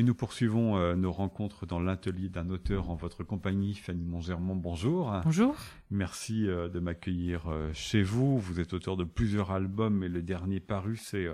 Et 0.00 0.02
nous 0.02 0.14
poursuivons 0.14 0.78
euh, 0.78 0.94
nos 0.94 1.12
rencontres 1.12 1.66
dans 1.66 1.78
l'atelier 1.78 2.30
d'un 2.30 2.48
auteur 2.48 2.88
en 2.88 2.94
votre 2.94 3.22
compagnie, 3.22 3.74
Fanny 3.74 4.06
Montgermont. 4.06 4.56
Bonjour. 4.56 5.12
Bonjour. 5.24 5.54
Merci 5.90 6.48
euh, 6.48 6.70
de 6.70 6.80
m'accueillir 6.80 7.50
euh, 7.50 7.70
chez 7.74 8.02
vous. 8.02 8.38
Vous 8.38 8.60
êtes 8.60 8.72
auteur 8.72 8.96
de 8.96 9.04
plusieurs 9.04 9.50
albums 9.50 10.02
et 10.02 10.08
le 10.08 10.22
dernier 10.22 10.58
paru, 10.58 10.96
c'est 10.96 11.28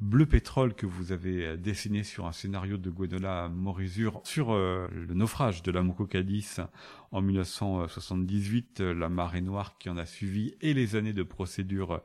Bleu 0.00 0.24
pétrole 0.24 0.74
que 0.74 0.86
vous 0.86 1.12
avez 1.12 1.58
dessiné 1.58 2.02
sur 2.02 2.26
un 2.26 2.32
scénario 2.32 2.78
de 2.78 2.88
Gwenola 2.88 3.48
Morizur 3.48 4.20
sur 4.22 4.54
le 4.54 5.12
naufrage 5.12 5.64
de 5.64 5.72
la 5.72 5.82
Moko 5.82 6.06
Cadiz 6.06 6.60
en 7.10 7.20
1978, 7.20 8.78
la 8.80 9.08
marée 9.08 9.40
noire 9.40 9.76
qui 9.76 9.90
en 9.90 9.96
a 9.96 10.06
suivi 10.06 10.54
et 10.60 10.72
les 10.72 10.94
années 10.94 11.12
de 11.12 11.24
procédure 11.24 12.00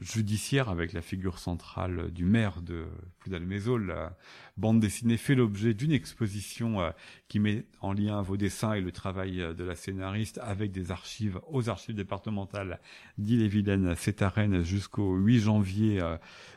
judiciaire 0.00 0.70
avec 0.70 0.94
la 0.94 1.02
figure 1.02 1.38
centrale 1.38 2.10
du 2.12 2.24
maire 2.24 2.62
de 2.62 2.86
Ploudalmézo, 3.18 3.76
la 3.76 4.16
bande 4.58 4.80
dessinée 4.80 5.16
fait 5.16 5.36
l'objet 5.36 5.72
d'une 5.72 5.92
exposition 5.92 6.80
euh, 6.80 6.90
qui 7.28 7.38
met 7.38 7.64
en 7.80 7.92
lien 7.92 8.20
vos 8.22 8.36
dessins 8.36 8.74
et 8.74 8.80
le 8.80 8.90
travail 8.90 9.40
euh, 9.40 9.54
de 9.54 9.64
la 9.64 9.76
scénariste 9.76 10.38
avec 10.42 10.72
des 10.72 10.90
archives 10.90 11.40
aux 11.48 11.68
archives 11.68 11.94
départementales 11.94 12.80
d'Ille-et-Vilaine, 13.18 13.94
c'est 13.96 14.20
à 14.20 14.28
Rennes 14.28 14.62
jusqu'au 14.62 15.14
8 15.16 15.40
janvier 15.40 16.02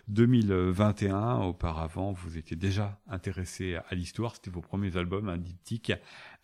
2021. 0.08 1.16
Euh, 1.16 1.44
Auparavant, 1.44 2.12
vous 2.12 2.38
étiez 2.38 2.58
déjà 2.58 3.00
intéressé 3.08 3.76
à 3.76 3.96
l'histoire. 3.96 4.36
C'était 4.36 4.52
vos 4.52 4.62
premiers 4.62 4.98
albums, 4.98 5.30
un 5.30 5.38
diptyque, 5.38 5.94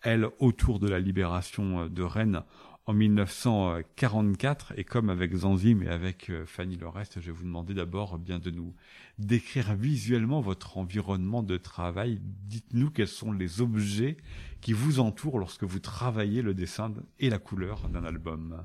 Elle, 0.02 0.28
autour 0.38 0.78
de 0.78 0.88
la 0.88 1.00
libération 1.00 1.88
de 1.88 2.02
Rennes 2.02 2.42
en 2.88 2.94
1944 2.94 4.72
et 4.78 4.84
comme 4.84 5.10
avec 5.10 5.34
Zanzim 5.34 5.82
et 5.82 5.88
avec 5.88 6.30
euh, 6.30 6.46
Fanny 6.46 6.78
Lorest, 6.78 7.20
je 7.20 7.26
vais 7.26 7.32
vous 7.32 7.44
demander 7.44 7.74
d'abord 7.74 8.18
bien 8.18 8.38
de 8.38 8.50
nous 8.50 8.74
décrire 9.18 9.74
visuellement 9.74 10.40
votre 10.40 10.78
environnement 10.78 11.42
de 11.42 11.58
travail. 11.58 12.18
Dites-nous 12.22 12.90
quels 12.90 13.06
sont 13.06 13.30
les 13.30 13.60
objets 13.60 14.16
qui 14.62 14.72
vous 14.72 15.00
entourent 15.00 15.38
lorsque 15.38 15.64
vous 15.64 15.80
travaillez 15.80 16.40
le 16.40 16.54
dessin 16.54 16.94
et 17.18 17.28
la 17.28 17.38
couleur 17.38 17.90
d'un 17.90 18.04
album. 18.04 18.64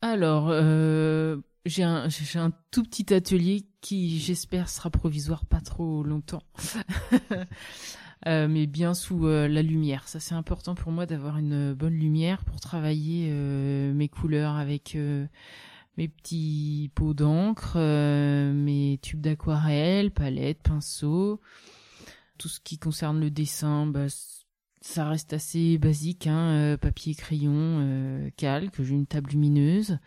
Alors, 0.00 0.48
euh, 0.48 1.36
j'ai 1.66 1.82
un 1.82 2.08
tout 2.70 2.84
petit 2.84 3.12
atelier 3.12 3.66
qui, 3.82 4.18
j'espère, 4.18 4.70
sera 4.70 4.88
provisoire 4.88 5.44
pas 5.44 5.60
trop 5.60 6.02
longtemps. 6.02 6.42
Euh, 8.26 8.48
mais 8.48 8.66
bien 8.66 8.94
sous 8.94 9.26
euh, 9.26 9.46
la 9.46 9.62
lumière. 9.62 10.08
Ça, 10.08 10.20
c'est 10.20 10.34
important 10.34 10.74
pour 10.74 10.90
moi 10.90 11.06
d'avoir 11.06 11.38
une 11.38 11.74
bonne 11.74 11.94
lumière 11.94 12.44
pour 12.44 12.60
travailler 12.60 13.28
euh, 13.30 13.92
mes 13.92 14.08
couleurs 14.08 14.56
avec 14.56 14.96
mes 15.96 16.08
petits 16.08 16.90
pots 16.94 17.14
d'encre, 17.14 17.78
mes 17.78 18.98
tubes 19.02 19.20
d'aquarelle, 19.20 20.10
palettes, 20.10 20.62
pinceaux. 20.62 21.40
Tout 22.38 22.48
ce 22.48 22.60
qui 22.60 22.78
concerne 22.78 23.20
le 23.20 23.30
dessin, 23.30 23.86
bah, 23.86 24.06
ça 24.80 25.08
reste 25.08 25.32
assez 25.32 25.76
basique, 25.78 26.28
hein, 26.28 26.76
papier, 26.80 27.14
crayon, 27.14 28.30
calque. 28.36 28.82
J'ai 28.82 28.94
une 28.94 29.06
table 29.06 29.30
lumineuse. 29.30 29.98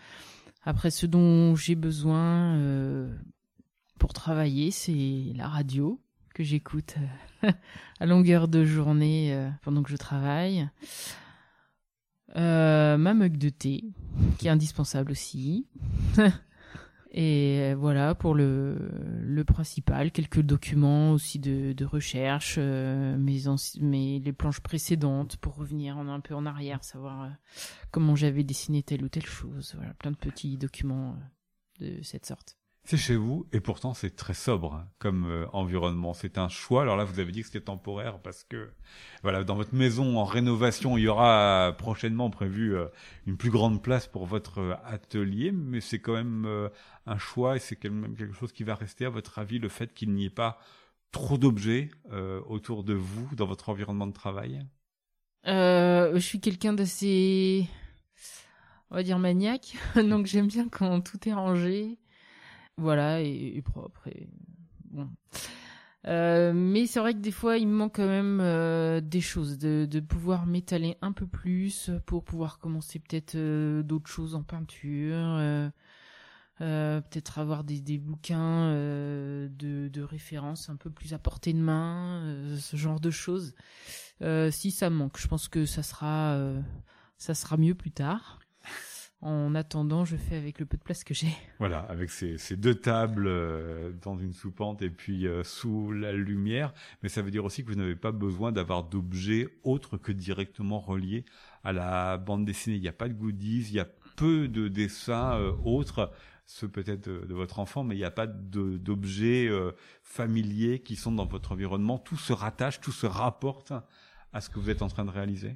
Après, 0.64 0.92
ce 0.92 1.06
dont 1.06 1.56
j'ai 1.56 1.76
besoin 1.76 2.58
pour 4.00 4.14
travailler, 4.14 4.72
c'est 4.72 5.34
la 5.36 5.50
radio 5.50 6.00
que 6.34 6.44
j'écoute 6.44 6.96
à 8.00 8.06
longueur 8.06 8.48
de 8.48 8.64
journée 8.64 9.34
euh, 9.34 9.50
pendant 9.62 9.84
que 9.84 9.90
je 9.90 9.98
travaille. 9.98 10.68
Euh, 12.36 12.98
ma 12.98 13.14
mug 13.14 13.38
de 13.38 13.50
thé, 13.50 13.84
qui 14.38 14.48
est 14.48 14.52
indispensable 14.52 15.12
aussi. 15.12 15.68
Et 17.14 17.60
euh, 17.60 17.76
voilà 17.78 18.16
pour 18.16 18.36
le, 18.36 19.44
principal, 19.46 20.12
quelques 20.12 20.40
documents 20.40 21.12
aussi 21.12 21.40
de, 21.40 21.84
recherche, 21.84 22.58
mes, 22.58 23.42
mes 23.82 24.20
les 24.20 24.32
planches 24.32 24.62
précédentes 24.62 25.36
pour 25.38 25.56
revenir 25.56 25.98
en, 25.98 26.08
un 26.08 26.22
peu 26.22 26.36
en 26.36 26.46
arrière, 26.46 26.86
savoir 26.86 27.30
comment 27.92 28.16
j'avais 28.16 28.46
dessiné 28.46 28.82
telle 28.82 29.04
ou 29.04 29.10
telle 29.10 29.26
chose. 29.26 29.74
Voilà, 29.76 29.94
plein 29.96 30.12
de 30.12 30.16
petits 30.16 30.58
documents 30.58 31.18
de 31.82 32.02
cette 32.02 32.26
sorte. 32.26 32.61
C'est 32.84 32.98
chez 32.98 33.16
vous 33.16 33.46
et 33.54 33.60
pourtant 33.60 33.94
c'est 33.94 34.16
très 34.16 34.34
sobre 34.34 34.74
hein, 34.74 34.88
comme 34.98 35.26
euh, 35.26 35.46
environnement. 35.54 36.14
C'est 36.14 36.38
un 36.38 36.50
choix. 36.50 36.82
Alors 36.82 36.98
là, 36.98 37.04
vous 37.04 37.20
avez 37.20 37.32
dit 37.32 37.42
que 37.42 37.46
c'était 37.46 37.62
temporaire 37.62 38.20
parce 38.20 38.44
que 38.44 38.72
voilà, 39.22 39.44
dans 39.44 39.56
votre 39.56 39.76
maison 39.76 40.18
en 40.18 40.26
rénovation, 40.26 40.98
il 40.98 41.04
y 41.04 41.08
aura 41.08 41.76
prochainement 41.78 42.32
prévu 42.32 42.76
euh, 42.76 42.88
une 43.28 43.38
plus 43.38 43.52
grande 43.52 43.84
place 43.84 44.08
pour 44.08 44.26
votre 44.26 44.60
euh, 44.60 44.76
atelier, 44.84 45.52
mais 45.52 45.80
c'est 45.80 46.00
quand 46.00 46.14
même 46.14 46.70
un 47.06 47.18
choix 47.18 47.56
et 47.56 47.60
c'est 47.60 47.76
quand 47.76 47.92
même 47.92 48.16
quelque 48.16 48.34
chose 48.34 48.52
qui 48.52 48.64
va 48.64 48.76
rester 48.76 49.06
à 49.06 49.10
votre 49.10 49.38
avis 49.38 49.60
le 49.60 49.70
fait 49.70 49.94
qu'il 49.94 50.12
n'y 50.12 50.26
ait 50.26 50.30
pas 50.30 50.60
trop 51.12 51.38
d'objets 51.38 51.90
autour 52.48 52.84
de 52.84 52.94
vous 52.94 53.36
dans 53.36 53.46
votre 53.46 53.70
environnement 53.70 54.08
de 54.08 54.14
travail? 54.14 54.66
je 55.46 56.20
suis 56.20 56.40
quelqu'un 56.40 56.74
d'assez 56.74 57.68
on 58.92 58.96
va 58.96 59.04
dire 59.04 59.20
maniaque, 59.20 59.78
donc 59.96 60.26
j'aime 60.26 60.48
bien 60.48 60.68
quand 60.70 61.02
tout 61.02 61.28
est 61.28 61.34
rangé 61.34 61.98
voilà, 62.78 63.22
et, 63.22 63.62
propre. 63.62 64.08
Et, 64.08 64.28
bon. 64.86 65.10
Euh, 66.08 66.52
mais 66.54 66.88
c'est 66.88 67.00
vrai 67.00 67.14
que 67.14 67.20
des 67.20 67.32
fois, 67.32 67.58
il 67.58 67.68
me 67.68 67.76
manque 67.76 67.98
quand 67.98 68.08
même 68.08 68.40
euh, 68.42 69.02
des 69.02 69.22
choses, 69.22 69.58
de, 69.58 69.88
de 69.90 70.00
pouvoir 70.00 70.46
m'étaler 70.48 70.98
un 71.02 71.12
peu 71.12 71.28
plus 71.28 71.92
pour 72.08 72.24
pouvoir 72.24 72.58
commencer 72.58 73.00
peut-être 73.00 73.36
euh, 73.36 73.84
d'autres 73.84 74.10
choses 74.10 74.34
en 74.34 74.42
peinture, 74.44 75.40
peut-être 76.58 77.40
avoir 77.40 77.64
des, 77.64 77.82
des 77.82 77.98
bouquins 77.98 78.72
de, 78.72 79.50
de 79.92 80.02
référence 80.02 80.70
un 80.70 80.76
peu 80.76 80.90
plus 80.90 81.14
à 81.14 81.20
portée 81.20 81.54
de 81.54 81.60
main, 81.60 82.56
ce 82.60 82.76
genre 82.78 83.00
de 83.00 83.12
choses. 83.12 83.56
si 84.52 84.72
ça 84.72 84.90
me 84.90 84.96
manque, 84.96 85.20
je 85.20 85.28
pense 85.28 85.48
que 85.48 85.66
ça 85.66 85.84
sera, 85.84 86.38
ça 87.18 87.34
sera 87.34 87.58
mieux 87.58 87.76
plus 87.76 87.92
tard. 87.92 88.41
En 89.22 89.54
attendant, 89.54 90.04
je 90.04 90.16
fais 90.18 90.36
avec 90.36 90.58
le 90.58 90.66
peu 90.66 90.78
de 90.78 90.82
place 90.82 91.04
que 91.04 91.14
j'ai. 91.14 91.28
Voilà, 91.60 91.82
avec 91.82 92.10
ces, 92.10 92.38
deux 92.58 92.74
tables 92.74 93.28
euh, 93.28 93.92
dans 94.02 94.18
une 94.18 94.34
soupente 94.34 94.82
et 94.82 94.90
puis 94.90 95.28
euh, 95.28 95.44
sous 95.44 95.92
la 95.92 96.12
lumière. 96.12 96.74
Mais 97.04 97.10
ça 97.10 97.22
veut 97.22 97.30
dire 97.30 97.46
aussi 97.46 97.64
que 97.64 97.70
vous 97.70 97.76
n'avez 97.76 97.96
pas 97.96 98.12
besoin 98.12 98.52
d'avoir 98.52 98.84
d'objets 98.84 99.48
autres 99.64 99.98
que 99.98 100.12
directement 100.12 100.80
reliés 100.80 101.24
à 101.64 101.72
la 101.72 102.18
bande 102.18 102.46
dessinée. 102.46 102.78
Il 102.78 102.82
n'y 102.82 102.88
a 102.88 102.94
pas 102.94 103.10
de 103.10 103.14
goodies, 103.14 103.68
il 103.70 103.76
y 103.76 103.80
a 103.80 103.88
peu 104.16 104.48
de 104.48 104.68
dessins 104.68 105.38
euh, 105.38 105.52
autres, 105.66 106.12
ceux 106.48 106.68
peut-être 106.68 107.08
de, 107.08 107.34
votre 107.34 107.60
enfant, 107.60 107.84
mais 107.84 107.94
il 107.94 108.00
n'y 108.00 108.04
a 108.04 108.12
pas 108.12 108.26
d'objets 108.26 109.50
familiers 110.02 110.80
qui 110.80 110.96
sont 110.96 111.12
dans 111.12 111.26
votre 111.26 111.52
environnement. 111.52 111.98
Tout 111.98 112.18
se 112.18 112.34
rattache, 112.34 112.82
tout 112.82 112.92
se 112.92 113.06
rapporte 113.06 113.72
à 114.34 114.42
ce 114.42 114.50
que 114.50 114.60
vous 114.60 114.70
êtes 114.70 114.82
en 114.82 114.88
train 114.88 115.06
de 115.06 115.12
réaliser. 115.12 115.56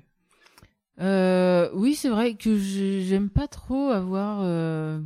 Euh, 0.99 1.69
oui, 1.73 1.95
c'est 1.95 2.09
vrai 2.09 2.35
que 2.35 2.57
j'aime 2.57 3.29
pas 3.29 3.47
trop 3.47 3.89
avoir 3.89 4.41
euh, 4.43 5.01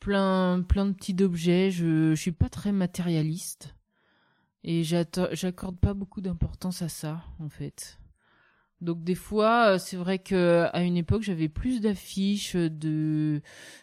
plein, 0.00 0.62
plein 0.62 0.86
de 0.86 0.92
petits 0.92 1.16
objets. 1.22 1.70
Je, 1.70 2.14
je 2.14 2.20
suis 2.20 2.32
pas 2.32 2.48
très 2.48 2.72
matérialiste 2.72 3.74
et 4.62 4.82
j'accorde 4.84 5.78
pas 5.78 5.94
beaucoup 5.94 6.20
d'importance 6.20 6.82
à 6.82 6.88
ça, 6.88 7.24
en 7.40 7.48
fait. 7.48 7.98
Donc 8.80 9.02
des 9.02 9.14
fois, 9.14 9.74
euh, 9.74 9.78
c'est 9.78 9.96
vrai 9.96 10.18
que 10.18 10.66
à 10.72 10.82
une 10.82 10.96
époque, 10.96 11.22
j'avais 11.22 11.48
plus 11.48 11.80
d'affiches, 11.80 12.54
de 12.54 13.40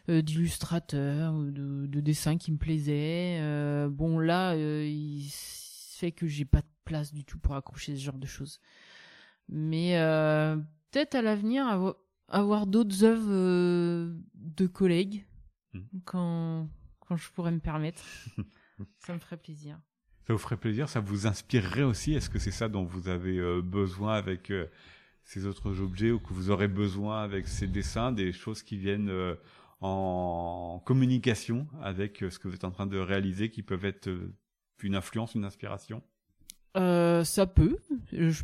d'illustrateurs 0.07 1.33
de, 1.33 1.87
de, 1.87 1.99
dessins 2.01 2.37
qui 2.37 2.51
me 2.51 2.57
plaisaient. 2.57 3.39
bon 3.89 4.19
là, 4.19 4.55
il 4.55 5.27
fait 5.29 6.11
que 6.11 6.27
j'ai 6.27 6.45
pas 6.45 6.61
de 6.61 6.67
place 6.85 7.13
du 7.13 7.25
tout 7.25 7.39
pour 7.39 7.55
accrocher 7.55 7.95
ce 7.95 8.01
genre 8.01 8.17
de 8.17 8.27
choses. 8.27 8.59
Mais 9.51 9.97
euh, 9.97 10.55
peut-être 10.89 11.15
à 11.15 11.21
l'avenir 11.21 11.93
avoir, 12.29 12.65
d'autres 12.65 13.03
œuvres 13.03 13.29
euh, 13.29 14.15
de 14.33 14.65
collègues 14.65 15.25
hmm. 15.73 15.81
quand, 16.05 16.69
quand 17.01 17.17
je 17.17 17.29
pourrais 17.31 17.51
me 17.51 17.59
permettre. 17.59 18.01
ça 18.99 19.13
me 19.13 19.19
ferait 19.19 19.37
plaisir. 19.37 19.77
Ça 20.25 20.33
vous 20.33 20.39
ferait 20.39 20.57
plaisir 20.57 20.87
Ça 20.87 21.01
vous 21.01 21.27
inspirerait 21.27 21.83
aussi? 21.83 22.13
Est-ce 22.13 22.29
que 22.29 22.39
c'est 22.39 22.51
ça 22.51 22.69
dont 22.69 22.85
vous 22.85 23.09
avez 23.09 23.37
euh, 23.37 23.61
besoin 23.61 24.13
avec 24.13 24.53
ces 25.25 25.45
autres 25.45 25.81
objets 25.81 26.11
ou 26.11 26.19
que 26.19 26.33
vous 26.33 26.49
aurez 26.49 26.69
besoin 26.69 27.21
avec 27.21 27.47
ces 27.47 27.67
dessins, 27.67 28.13
des 28.13 28.31
choses 28.31 28.63
qui 28.63 28.77
viennent 28.77 29.11
en 29.81 30.81
communication 30.85 31.67
avec 31.81 32.23
ce 32.29 32.39
que 32.39 32.47
vous 32.47 32.55
êtes 32.55 32.63
en 32.63 32.71
train 32.71 32.87
de 32.87 32.97
réaliser, 32.97 33.49
qui 33.49 33.63
peuvent 33.63 33.85
être 33.85 34.09
une 34.81 34.95
influence, 34.95 35.35
une 35.35 35.45
inspiration? 35.45 36.01
Ça 36.75 37.45
peut. 37.45 37.77
Je 38.11 38.43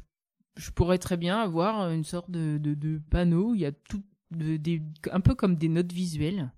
je 0.58 0.72
pourrais 0.72 0.98
très 0.98 1.18
bien 1.18 1.40
avoir 1.40 1.90
une 1.92 2.04
sorte 2.04 2.30
de, 2.30 2.58
de, 2.58 3.02
panneau 3.10 3.52
où 3.52 3.56
il 3.56 3.62
y 3.62 3.66
a 3.66 3.72
tout, 3.72 4.04
de, 4.32 4.58
des, 4.58 4.82
un 5.12 5.22
peu 5.22 5.36
comme 5.36 5.56
des 5.56 5.70
notes 5.70 5.92
visuelles 5.92 6.52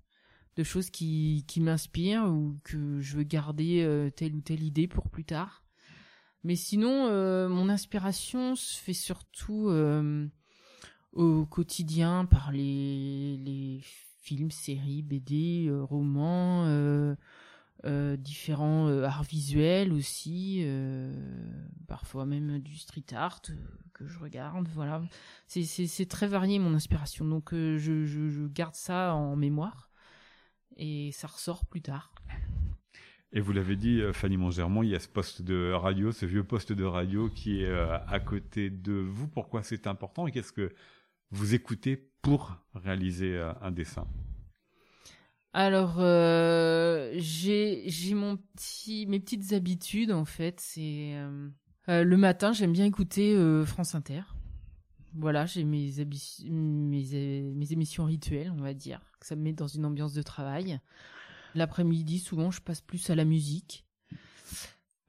de 0.56 0.64
choses 0.64 0.90
qui, 0.90 1.44
qui 1.46 1.60
m'inspirent 1.60 2.24
ou 2.24 2.56
que 2.64 3.00
je 3.00 3.16
veux 3.16 3.22
garder 3.22 3.82
euh, 3.82 4.10
telle 4.10 4.34
ou 4.34 4.40
telle 4.40 4.62
idée 4.62 4.88
pour 4.88 5.08
plus 5.08 5.24
tard. 5.24 5.64
Mais 6.42 6.56
sinon, 6.56 7.06
euh, 7.08 7.48
mon 7.48 7.68
inspiration 7.68 8.56
se 8.56 8.78
fait 8.80 8.94
surtout 8.94 9.68
euh, 9.68 10.26
au 11.12 11.44
quotidien 11.44 12.24
par 12.24 12.50
les, 12.50 13.36
les 13.36 13.80
films, 14.22 14.50
séries, 14.50 15.02
BD, 15.02 15.70
romans, 15.70 16.64
différents 17.84 18.88
arts 19.02 19.22
visuels 19.22 19.92
aussi. 19.92 20.66
parfois 21.88 22.26
même 22.26 22.58
du 22.58 22.76
street 22.76 23.14
art 23.14 23.42
que 23.94 24.06
je 24.06 24.18
regarde. 24.18 24.68
Voilà, 24.74 25.02
c'est 25.46 26.08
très 26.08 26.26
varié 26.26 26.58
mon 26.58 26.74
inspiration, 26.74 27.24
donc 27.24 27.50
je, 27.52 27.78
je, 27.78 28.46
garde 28.46 28.74
ça 28.74 29.14
en 29.14 29.36
mémoire 29.36 29.90
et 30.76 31.10
ça 31.12 31.26
ressort 31.26 31.66
plus 31.66 31.82
tard. 31.82 32.12
Et 33.32 33.40
vous 33.40 33.52
l'avez 33.52 33.76
dit, 33.76 34.02
Fanny 34.12 34.36
Montgermont, 34.36 34.82
il 34.82 34.90
y 34.90 34.96
a 34.96 35.00
ce 35.00 35.08
poste 35.08 35.42
de 35.42 35.72
radio, 35.72 36.10
ce 36.10 36.26
vieux 36.26 36.42
poste 36.42 36.72
de 36.72 36.84
radio 36.84 37.28
qui 37.30 37.62
est 37.62 37.72
à 37.72 38.20
côté 38.20 38.70
de 38.70 38.92
vous. 38.92 39.28
Pourquoi 39.28 39.62
c'est 39.62 39.86
important 39.86 40.26
et 40.26 40.32
qu'est-ce 40.32 40.52
que 40.52 40.72
vous 41.30 41.54
écoutez 41.54 41.96
pour 42.22 42.56
réaliser 42.74 43.38
un 43.60 43.70
dessin? 43.70 44.06
Alors, 45.52 45.96
euh, 45.98 47.10
j'ai 47.16 48.14
mon 48.14 48.36
petit 48.36 49.06
mes 49.06 49.18
petites 49.18 49.52
habitudes 49.52 50.12
en 50.12 50.24
fait. 50.24 50.60
C'est 50.60 51.14
euh, 51.14 51.48
euh, 51.88 52.04
le 52.04 52.16
matin, 52.16 52.52
j'aime 52.52 52.72
bien 52.72 52.84
écouter 52.84 53.36
France 53.66 53.94
Inter. 53.94 54.22
Voilà, 55.14 55.46
j'ai 55.46 55.64
mes, 55.64 55.90
mes 56.48 57.42
mes 57.42 57.72
émissions 57.72 58.04
rituelles, 58.04 58.52
on 58.56 58.62
va 58.62 58.74
dire, 58.74 59.00
ça 59.22 59.34
me 59.34 59.42
met 59.42 59.52
dans 59.52 59.66
une 59.66 59.84
ambiance 59.84 60.14
de 60.14 60.22
travail. 60.22 60.78
L'après-midi, 61.56 62.20
souvent, 62.20 62.52
je 62.52 62.60
passe 62.60 62.80
plus 62.80 63.10
à 63.10 63.16
la 63.16 63.24
musique. 63.24 63.84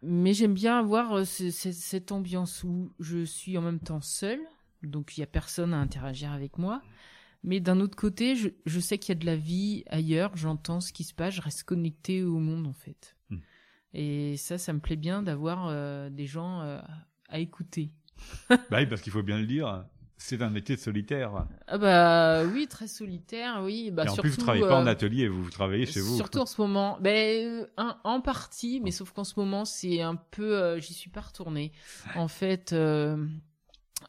Mais 0.02 0.34
j'aime 0.34 0.56
bien 0.56 0.80
avoir 0.80 1.24
cette 1.28 2.12
ambiance 2.12 2.64
où 2.64 2.92
je 3.00 3.24
suis 3.24 3.56
en 3.60 3.62
même 3.62 3.80
temps 3.80 4.02
seule, 4.02 4.42
donc 4.82 5.16
il 5.16 5.20
y 5.20 5.24
a 5.24 5.28
personne 5.28 5.76
à 5.76 5.78
interagir 5.78 6.32
avec 6.32 6.58
moi 6.58 6.82
mais 7.44 7.60
d'un 7.60 7.80
autre 7.80 7.96
côté, 7.96 8.36
je, 8.36 8.50
je 8.66 8.80
sais 8.80 8.98
qu'il 8.98 9.16
y 9.16 9.18
a 9.18 9.20
de 9.20 9.26
la 9.26 9.36
vie 9.36 9.84
ailleurs, 9.90 10.36
j'entends 10.36 10.80
ce 10.80 10.94
qui 10.94 11.04
se 11.04 11.14
passe, 11.14 11.34
je 11.34 11.42
reste 11.42 11.64
connecté 11.64 12.24
au 12.24 12.40
monde 12.40 12.68
en 12.68 12.74
fait. 12.74 13.16
Hmm. 13.30 13.38
Et 13.94 14.38
ça, 14.38 14.58
ça 14.58 14.74
me 14.74 14.80
plaît 14.80 14.96
bien 14.96 15.24
d'avoir 15.24 15.68
euh, 15.68 16.10
des 16.10 16.28
gens 16.28 16.62
euh, 16.62 16.80
à 17.30 17.40
écouter. 17.40 17.92
bah 18.50 18.58
oui, 18.72 18.86
parce 18.86 19.02
qu'il 19.02 19.12
faut 19.12 19.24
bien 19.24 19.40
le 19.40 19.48
dire, 19.48 19.86
c'est 20.18 20.44
un 20.44 20.52
métier 20.52 20.76
de 20.76 20.82
solitaire. 20.82 21.48
Ah 21.68 21.78
bah 21.80 22.44
oui, 22.46 22.68
très 22.68 22.88
solitaire, 22.88 23.62
oui. 23.64 23.90
Bah, 23.90 24.06
Et 24.06 24.10
en 24.10 24.14
surtout, 24.14 24.30
plus, 24.30 24.36
vous 24.38 24.44
travaillez 24.44 24.68
pas 24.68 24.80
en 24.80 24.86
euh, 24.86 24.92
atelier, 24.92 25.28
vous, 25.28 25.44
vous 25.44 25.50
travaillez 25.50 25.88
chez 25.88 26.00
vous. 26.00 26.16
Surtout 26.16 26.40
en 26.40 26.46
ce 26.46 26.62
moment. 26.62 27.00
Ben, 27.02 27.68
en 27.78 28.22
partie, 28.22 28.80
mais 28.82 28.92
sauf 28.92 29.12
qu'en 29.12 29.24
ce 29.24 29.34
moment, 29.38 29.66
c'est 29.66 30.02
un 30.02 30.16
peu, 30.16 30.78
j'y 30.80 30.94
suis 30.94 31.10
pas 31.10 31.22
retournée. 31.22 31.72
En 32.16 32.28
fait, 32.28 32.72
euh, 32.72 33.26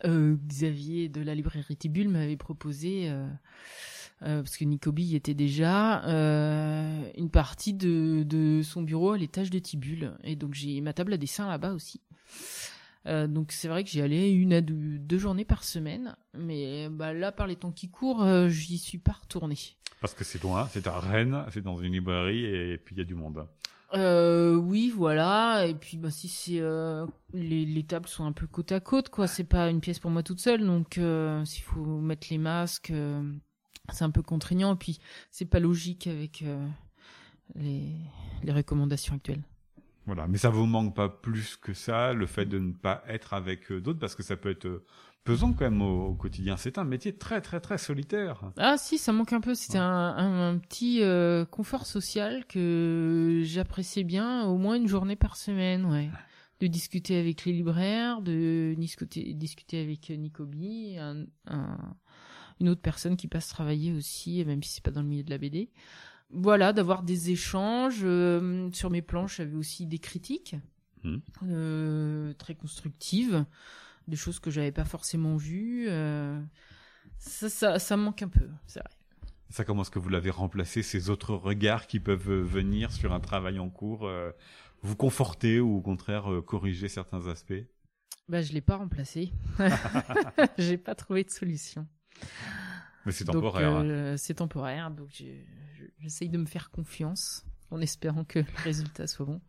Xavier 0.05 1.09
de 1.09 1.21
la 1.21 1.35
librairie 1.35 1.77
Tibule 1.77 2.09
m'avait 2.09 2.37
proposé, 2.37 3.09
euh, 3.09 3.27
euh, 4.23 4.43
parce 4.43 4.57
que 4.57 4.65
Nicobi 4.65 5.05
y 5.05 5.17
était 5.17 5.35
déjà, 5.35 6.03
une 7.17 7.31
partie 7.31 7.75
de, 7.75 8.61
son 8.63 8.83
bureau 8.83 9.13
à 9.13 9.19
l'étage 9.19 9.51
de 9.51 9.59
Tibule. 9.59 10.13
Et 10.25 10.37
donc 10.37 10.55
j'ai 10.55 10.81
ma 10.81 10.93
table 10.93 11.13
à 11.13 11.17
dessin 11.17 11.49
là-bas 11.49 11.73
aussi. 11.73 12.01
donc 13.07 13.53
c'est 13.53 13.69
vrai 13.69 13.85
que 13.85 13.91
j'y 13.91 14.01
allais 14.01 14.33
une 14.33 14.53
à 14.53 14.61
deux, 14.61 15.19
journées 15.19 15.45
par 15.45 15.65
semaine, 15.65 16.17
mais 16.35 16.89
bah, 16.89 17.13
là 17.13 17.33
par 17.33 17.47
les 17.47 17.57
temps 17.57 17.73
qui 17.73 17.89
courent, 17.89 18.49
j'y 18.49 18.79
suis 18.79 18.99
pas 18.99 19.13
retournée. 19.13 19.59
Parce 20.01 20.15
que 20.15 20.25
c'est 20.25 20.43
loin, 20.43 20.69
c'est 20.73 20.87
à 20.89 20.99
Rennes, 20.99 21.45
c'est 21.53 21.63
dans 21.63 21.79
une 21.79 21.93
librairie 21.93 22.45
et 22.45 22.77
puis 22.77 22.95
il 22.97 22.99
y 22.99 23.03
a 23.03 23.05
du 23.05 23.15
monde. 23.15 23.47
Euh, 23.95 24.55
oui, 24.55 24.91
voilà. 24.95 25.67
Et 25.67 25.75
puis, 25.75 25.99
bah, 25.99 26.11
si 26.11 26.29
c'est 26.29 26.61
euh, 26.61 27.07
les, 27.33 27.67
les, 27.67 27.83
tables 27.85 28.09
sont 28.09 28.25
un 28.25 28.33
peu 28.33 28.47
côte 28.47 28.73
à 28.73 28.81
côte, 28.81 29.11
quoi. 29.11 29.27
C'est 29.27 29.45
pas 29.45 29.69
une 29.69 29.81
pièce 29.81 29.99
pour 29.99 30.11
moi 30.11 30.23
toute 30.23 30.41
seule, 30.41 30.65
donc 30.65 30.99
euh, 30.99 31.45
s'il 31.45 31.63
faut 31.63 31.85
mettre 32.01 32.29
les 32.31 32.39
masques, 32.39 32.93
c'est 33.91 34.05
un 34.05 34.11
peu 34.11 34.23
contraignant. 34.23 34.75
Et 34.75 34.79
puis, 34.79 34.99
c'est 35.31 35.45
pas 35.45 35.61
logique 35.61 36.07
avec 36.07 36.45
les, 37.55 37.95
les 38.43 38.53
recommandations 38.53 39.17
actuelles. 39.17 39.43
Voilà, 40.07 40.27
mais 40.27 40.39
ça 40.39 40.51
vous 40.51 40.67
manque 40.67 40.97
pas 40.97 41.09
plus 41.09 41.57
que 41.57 41.75
ça, 41.75 42.13
le 42.13 42.27
fait 42.27 42.47
de 42.47 42.59
ne 42.59 42.73
pas 42.73 43.05
être 43.07 43.35
avec 43.35 43.73
d'autres, 43.73 44.01
parce 44.01 44.17
que 44.17 44.23
ça 44.25 44.37
peut 44.37 44.51
être 44.51 44.83
pesant 45.25 45.53
quand 45.53 45.65
même 45.65 45.83
au, 45.83 46.15
quotidien. 46.15 46.57
C'est 46.57 46.79
un 46.79 46.85
métier 46.85 47.17
très 47.17 47.41
très 47.41 47.61
très 47.61 47.79
solitaire. 47.79 48.53
Ah 48.57 48.77
si, 48.79 48.99
ça 48.99 49.13
manque 49.13 49.33
un 49.33 49.41
peu. 49.41 49.55
C'était 49.55 49.79
un, 49.79 50.17
un, 50.17 50.59
petit 50.59 51.03
euh, 51.03 51.45
confort 51.45 51.87
social 51.87 52.45
que 52.47 53.43
j'appréciais 53.45 54.05
bien, 54.05 54.45
au 54.45 54.57
moins 54.57 54.77
une 54.77 54.89
journée 54.89 55.17
par 55.17 55.37
semaine, 55.37 55.85
ouais. 55.87 56.11
De 56.61 56.67
discuter 56.69 57.19
avec 57.19 57.45
les 57.45 57.53
libraires, 57.53 58.23
de 58.23 58.75
discuter, 58.79 59.35
discuter 59.35 59.83
avec 59.83 60.11
Nicobi, 60.11 60.97
un, 60.97 61.27
une 62.61 62.69
autre 62.69 62.81
personne 62.81 63.17
qui 63.17 63.27
passe 63.27 63.49
travailler 63.49 63.93
aussi, 63.93 64.45
même 64.45 64.63
si 64.63 64.75
c'est 64.75 64.85
pas 64.85 64.93
dans 64.93 65.03
le 65.03 65.09
milieu 65.09 65.25
de 65.25 65.31
la 65.31 65.39
BD. 65.39 65.71
Voilà, 66.31 66.73
d'avoir 66.73 67.03
des 67.03 67.31
échanges. 67.31 68.01
Euh, 68.05 68.71
sur 68.73 68.91
mes 68.91 69.03
planches, 69.03 69.39
j'avais 69.39 69.57
aussi 69.57 69.87
des 69.87 69.99
critiques 69.99 70.55
mmh. 71.03 71.17
euh, 71.49 72.33
très 72.35 72.55
constructives 72.55 73.45
des 74.09 74.17
choses 74.17 74.39
que 74.41 74.51
j'avais 74.51 74.73
pas 74.73 74.85
forcément 74.85 75.37
vues. 75.37 75.87
Euh, 75.89 76.41
ça, 77.19 77.49
ça, 77.49 77.79
ça 77.79 77.97
manque 77.97 78.23
un 78.23 78.29
peu, 78.29 78.49
c'est 78.67 78.81
vrai. 78.81 78.91
Ça, 79.51 79.65
comment 79.65 79.83
est-ce 79.83 79.91
que 79.91 79.99
vous 79.99 80.09
l'avez 80.09 80.31
remplacé, 80.31 80.83
ces 80.83 81.11
autres 81.11 81.35
regards 81.35 81.87
qui 81.87 82.01
peuvent 82.01 82.31
euh, 82.31 82.43
venir 82.43 82.91
sur 82.91 83.13
un 83.13 83.21
travail 83.21 83.59
en 83.59 83.69
cours, 83.69 84.07
euh, 84.07 84.31
vous 84.83 84.97
conforter 84.97 85.61
ou 85.61 85.77
au 85.77 85.81
contraire 85.83 86.25
corriger 86.47 86.89
certains 86.89 87.27
aspects? 87.27 87.65
Bah, 88.29 88.41
Je 88.41 88.53
l'ai 88.53 88.63
pas 88.63 88.77
remplacé. 88.77 89.33
J'ai 90.59 90.79
pas 90.79 90.95
trouvé 90.95 91.25
de 91.25 91.31
solution. 91.31 91.87
Mais 93.05 93.13
c'est 93.13 93.25
temporaire. 93.25 93.85
c'est 94.17 94.35
temporaire, 94.35 94.91
donc 94.91 95.11
j'essaye 95.99 96.29
de 96.29 96.39
me 96.39 96.47
faire 96.47 96.71
confiance 96.71 97.45
en 97.71 97.81
espérant 97.81 98.25
que 98.25 98.39
le 98.39 98.63
résultat 98.63 99.07
soit 99.07 99.27
bon. 99.27 99.41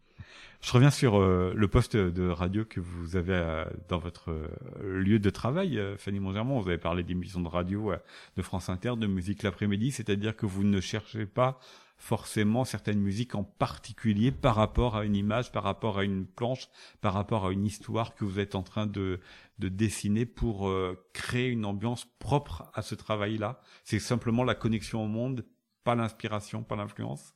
Je 0.63 0.71
reviens 0.71 0.91
sur 0.91 1.19
euh, 1.19 1.51
le 1.53 1.67
poste 1.67 1.97
de 1.97 2.29
radio 2.29 2.63
que 2.63 2.79
vous 2.79 3.17
avez 3.17 3.33
euh, 3.33 3.65
dans 3.89 3.97
votre 3.97 4.31
euh, 4.31 4.47
lieu 4.81 5.19
de 5.19 5.29
travail, 5.29 5.77
Fanny 5.97 6.21
Mongermont. 6.21 6.61
Vous 6.61 6.69
avez 6.69 6.77
parlé 6.77 7.03
d'émissions 7.03 7.41
de 7.41 7.49
radio 7.49 7.91
de 8.37 8.41
France 8.41 8.69
Inter, 8.69 8.93
de 8.95 9.05
musique 9.05 9.43
l'après-midi, 9.43 9.91
c'est-à-dire 9.91 10.37
que 10.37 10.45
vous 10.45 10.63
ne 10.63 10.79
cherchez 10.79 11.25
pas 11.25 11.59
forcément 11.97 12.63
certaines 12.63 13.01
musiques 13.01 13.35
en 13.35 13.43
particulier 13.43 14.31
par 14.31 14.55
rapport 14.55 14.95
à 14.95 15.03
une 15.03 15.17
image, 15.17 15.51
par 15.51 15.63
rapport 15.63 15.99
à 15.99 16.05
une 16.05 16.25
planche, 16.25 16.69
par 17.01 17.13
rapport 17.13 17.45
à 17.45 17.51
une 17.51 17.65
histoire 17.65 18.15
que 18.15 18.23
vous 18.23 18.39
êtes 18.39 18.55
en 18.55 18.63
train 18.63 18.87
de, 18.87 19.19
de 19.59 19.67
dessiner 19.67 20.25
pour 20.25 20.73
créer 21.11 21.49
une 21.49 21.65
ambiance 21.65 22.07
propre 22.19 22.71
à 22.73 22.81
ce 22.81 22.95
travail-là. 22.95 23.59
C'est 23.83 23.99
simplement 23.99 24.45
la 24.45 24.55
connexion 24.55 25.03
au 25.03 25.07
monde, 25.07 25.45
pas 25.83 25.95
l'inspiration, 25.95 26.63
pas 26.63 26.77
l'influence. 26.77 27.35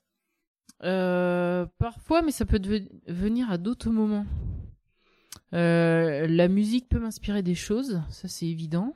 Euh, 0.83 1.65
parfois, 1.79 2.21
mais 2.21 2.31
ça 2.31 2.45
peut 2.45 2.61
venir 3.07 3.49
à 3.51 3.57
d'autres 3.57 3.89
moments. 3.89 4.25
Euh, 5.53 6.27
la 6.27 6.47
musique 6.47 6.89
peut 6.89 6.99
m'inspirer 6.99 7.41
des 7.41 7.55
choses, 7.55 8.01
ça 8.09 8.27
c'est 8.27 8.47
évident. 8.47 8.95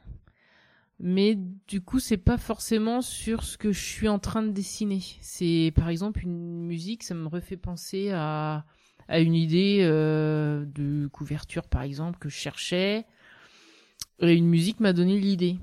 Mais 0.99 1.35
du 1.67 1.81
coup, 1.81 1.99
c'est 1.99 2.17
pas 2.17 2.37
forcément 2.37 3.01
sur 3.01 3.43
ce 3.43 3.57
que 3.57 3.71
je 3.71 3.79
suis 3.79 4.07
en 4.07 4.19
train 4.19 4.43
de 4.43 4.51
dessiner. 4.51 5.01
C'est 5.21 5.73
par 5.75 5.89
exemple 5.89 6.21
une 6.23 6.65
musique, 6.65 7.03
ça 7.03 7.15
me 7.15 7.27
refait 7.27 7.57
penser 7.57 8.11
à, 8.11 8.65
une 9.09 9.33
idée 9.33 9.79
euh, 9.81 10.63
de 10.65 11.07
couverture, 11.07 11.67
par 11.67 11.81
exemple, 11.81 12.19
que 12.19 12.29
je 12.29 12.35
cherchais. 12.35 13.05
Et 14.19 14.33
une 14.33 14.47
musique 14.47 14.79
m'a 14.79 14.93
donné 14.93 15.19
l'idée 15.19 15.57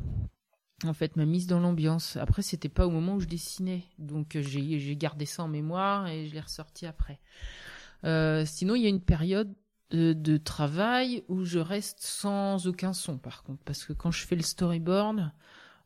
en 0.84 0.92
fait 0.92 1.16
m'a 1.16 1.24
mise 1.24 1.46
dans 1.46 1.60
l'ambiance. 1.60 2.16
Après, 2.16 2.42
c'était 2.42 2.68
pas 2.68 2.86
au 2.86 2.90
moment 2.90 3.14
où 3.14 3.20
je 3.20 3.26
dessinais, 3.26 3.84
donc 3.98 4.36
euh, 4.36 4.42
j'ai 4.42 4.96
gardé 4.96 5.26
ça 5.26 5.42
en 5.42 5.48
mémoire 5.48 6.06
et 6.06 6.26
je 6.26 6.34
l'ai 6.34 6.40
ressorti 6.40 6.86
après. 6.86 7.18
Euh, 8.04 8.44
sinon, 8.46 8.74
il 8.74 8.82
y 8.82 8.86
a 8.86 8.90
une 8.90 9.00
période 9.00 9.52
de, 9.90 10.36
travail 10.36 11.24
où 11.28 11.44
je 11.44 11.58
reste 11.58 12.00
sans 12.00 12.66
aucun 12.66 12.92
son, 12.92 13.18
par 13.18 13.42
contre, 13.42 13.62
parce 13.64 13.84
que 13.84 13.92
quand 13.92 14.10
je 14.10 14.26
fais 14.26 14.36
le 14.36 14.42
storyboard, 14.42 15.32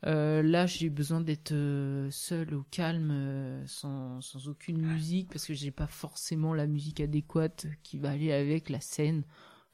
euh, 0.04 0.42
là, 0.42 0.66
j'ai 0.66 0.90
besoin 0.90 1.20
d'être 1.20 1.52
euh, 1.52 2.10
seul 2.10 2.52
au 2.54 2.64
calme, 2.64 3.62
sans, 3.66 4.20
sans 4.20 4.48
aucune 4.48 4.78
musique, 4.78 5.30
parce 5.30 5.46
que 5.46 5.54
j'ai 5.54 5.70
pas 5.70 5.86
forcément 5.86 6.52
la 6.52 6.66
musique 6.66 7.00
adéquate 7.00 7.66
qui 7.82 7.98
va 7.98 8.10
aller 8.10 8.32
avec 8.32 8.68
la 8.68 8.80
scène 8.80 9.22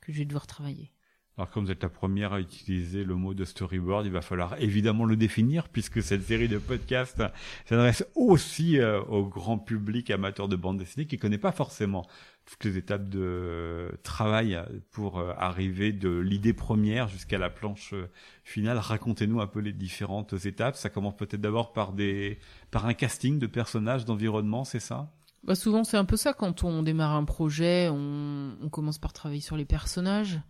que 0.01 0.13
je 0.13 0.19
vais 0.19 0.27
devoir 0.27 0.47
travailler. 0.47 0.93
Alors 1.39 1.53
comme 1.53 1.67
vous 1.67 1.71
êtes 1.71 1.85
la 1.85 1.89
première 1.89 2.33
à 2.33 2.41
utiliser 2.41 3.05
le 3.05 3.15
mot 3.15 3.33
de 3.33 3.45
storyboard, 3.45 4.05
il 4.05 4.11
va 4.11 4.23
falloir 4.23 4.61
évidemment 4.61 5.05
le 5.05 5.15
définir 5.15 5.69
puisque 5.69 6.03
cette 6.03 6.25
série 6.25 6.49
de 6.49 6.59
podcasts 6.59 7.23
s'adresse 7.65 8.05
aussi 8.17 8.81
euh, 8.81 9.01
au 9.03 9.25
grand 9.25 9.57
public 9.57 10.11
amateur 10.11 10.49
de 10.49 10.57
bande 10.57 10.79
dessinée 10.79 11.07
qui 11.07 11.17
connaît 11.17 11.39
pas 11.39 11.53
forcément 11.53 12.05
toutes 12.45 12.65
les 12.65 12.77
étapes 12.77 13.09
de 13.09 13.97
travail 14.03 14.61
pour 14.91 15.21
euh, 15.21 15.33
arriver 15.39 15.93
de 15.93 16.09
l'idée 16.09 16.55
première 16.55 17.07
jusqu'à 17.07 17.39
la 17.39 17.51
planche 17.51 17.95
finale. 18.43 18.79
Racontez-nous 18.79 19.41
un 19.41 19.47
peu 19.47 19.61
les 19.61 19.73
différentes 19.73 20.45
étapes. 20.45 20.75
Ça 20.75 20.91
commence 20.91 21.17
peut-être 21.17 21.41
d'abord 21.41 21.73
par 21.73 21.93
des 21.93 22.41
par 22.73 22.87
un 22.87 22.95
casting 22.95 23.39
de 23.39 23.47
personnages, 23.47 24.05
d'environnement, 24.05 24.65
c'est 24.65 24.81
ça? 24.81 25.13
Bah 25.45 25.55
souvent 25.55 25.85
c'est 25.85 25.99
un 25.99 26.05
peu 26.05 26.17
ça 26.17 26.33
quand 26.33 26.65
on 26.65 26.83
démarre 26.83 27.15
un 27.15 27.25
projet, 27.25 27.89
on, 27.91 28.57
on 28.61 28.69
commence 28.71 28.99
par 28.99 29.13
travailler 29.13 29.41
sur 29.41 29.57
les 29.57 29.65
personnages. 29.65 30.41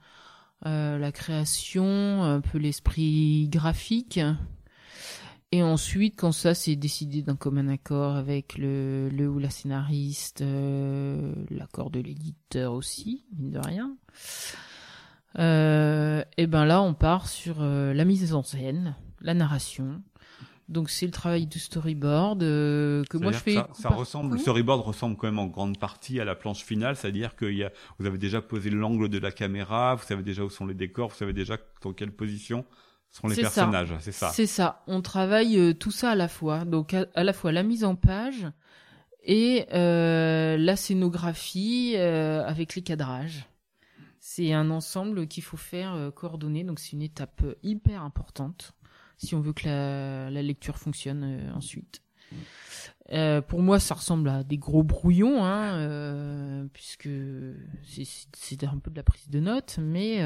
Euh, 0.66 0.98
la 0.98 1.12
création, 1.12 2.22
un 2.24 2.40
peu 2.40 2.58
l'esprit 2.58 3.48
graphique. 3.48 4.20
Et 5.50 5.62
ensuite, 5.62 6.14
quand 6.16 6.32
ça 6.32 6.54
c'est 6.54 6.76
décidé 6.76 7.22
d'un 7.22 7.36
commun 7.36 7.68
accord 7.68 8.16
avec 8.16 8.58
le, 8.58 9.08
le 9.08 9.28
ou 9.28 9.38
la 9.38 9.48
scénariste, 9.48 10.42
euh, 10.42 11.32
l'accord 11.50 11.90
de 11.90 12.00
l'éditeur 12.00 12.74
aussi, 12.74 13.24
mine 13.38 13.52
de 13.52 13.58
rien. 13.58 13.96
Euh, 15.38 16.22
et 16.36 16.46
ben 16.46 16.64
là, 16.64 16.82
on 16.82 16.92
part 16.92 17.28
sur 17.28 17.62
euh, 17.62 17.94
la 17.94 18.04
mise 18.04 18.34
en 18.34 18.42
scène, 18.42 18.94
la 19.20 19.34
narration. 19.34 20.02
Donc 20.68 20.90
c'est 20.90 21.06
le 21.06 21.12
travail 21.12 21.46
du 21.46 21.58
storyboard 21.58 22.42
euh, 22.42 23.02
que 23.08 23.16
moi 23.16 23.32
je 23.32 23.38
fais. 23.38 23.54
Ça, 23.54 23.68
ça 23.72 23.88
ressemble, 23.88 24.34
le 24.34 24.38
storyboard 24.38 24.82
ressemble 24.82 25.16
quand 25.16 25.26
même 25.26 25.38
en 25.38 25.46
grande 25.46 25.78
partie 25.78 26.20
à 26.20 26.24
la 26.24 26.34
planche 26.34 26.62
finale, 26.62 26.96
c'est-à-dire 26.96 27.36
que 27.36 27.46
y 27.46 27.64
a, 27.64 27.72
vous 27.98 28.06
avez 28.06 28.18
déjà 28.18 28.42
posé 28.42 28.70
l'angle 28.70 29.08
de 29.08 29.18
la 29.18 29.30
caméra, 29.30 29.94
vous 29.94 30.04
savez 30.04 30.22
déjà 30.22 30.44
où 30.44 30.50
sont 30.50 30.66
les 30.66 30.74
décors, 30.74 31.08
vous 31.08 31.16
savez 31.16 31.32
déjà 31.32 31.56
dans 31.82 31.92
quelle 31.92 32.12
position 32.12 32.66
sont 33.10 33.28
les 33.28 33.36
personnages, 33.36 33.94
c'est 34.00 34.12
ça. 34.12 34.28
C'est 34.30 34.46
ça. 34.46 34.82
On 34.86 35.00
travaille 35.00 35.58
euh, 35.58 35.72
tout 35.72 35.90
ça 35.90 36.10
à 36.10 36.14
la 36.14 36.28
fois, 36.28 36.66
donc 36.66 36.92
à, 36.92 37.06
à, 37.14 37.24
la 37.24 37.32
fois 37.32 37.52
la 37.52 37.62
mise 37.62 37.84
en 37.84 37.94
page 37.94 38.46
et 39.28 39.66
euh, 39.74 40.56
la 40.56 40.74
scénographie 40.74 41.94
euh, 41.96 42.44
avec 42.44 42.74
les 42.74 42.82
cadrages. 42.82 43.46
C'est 44.20 44.52
un 44.52 44.70
ensemble 44.70 45.28
qu'il 45.28 45.42
faut 45.42 45.56
faire 45.56 45.94
euh, 45.94 46.10
coordonner, 46.10 46.64
donc 46.64 46.80
c'est 46.80 46.92
une 46.92 47.02
étape 47.02 47.42
hyper 47.62 48.02
importante 48.02 48.72
si 49.18 49.34
on 49.34 49.40
veut 49.40 49.52
que 49.52 49.66
la, 49.66 50.30
la 50.30 50.42
lecture 50.42 50.78
fonctionne 50.78 51.24
euh, 51.24 51.52
ensuite. 51.52 52.02
Euh, 53.10 53.40
pour 53.40 53.62
moi, 53.62 53.80
ça 53.80 53.94
ressemble 53.94 54.28
à 54.28 54.44
des 54.44 54.58
gros 54.58 54.82
brouillons, 54.82 55.44
hein, 55.44 55.76
euh, 55.78 56.66
puisque 56.72 57.08
c'est 58.32 58.64
un 58.64 58.78
peu 58.78 58.90
de 58.90 58.96
la 58.96 59.02
prise 59.02 59.28
de 59.28 59.40
notes, 59.40 59.78
mais 59.80 60.18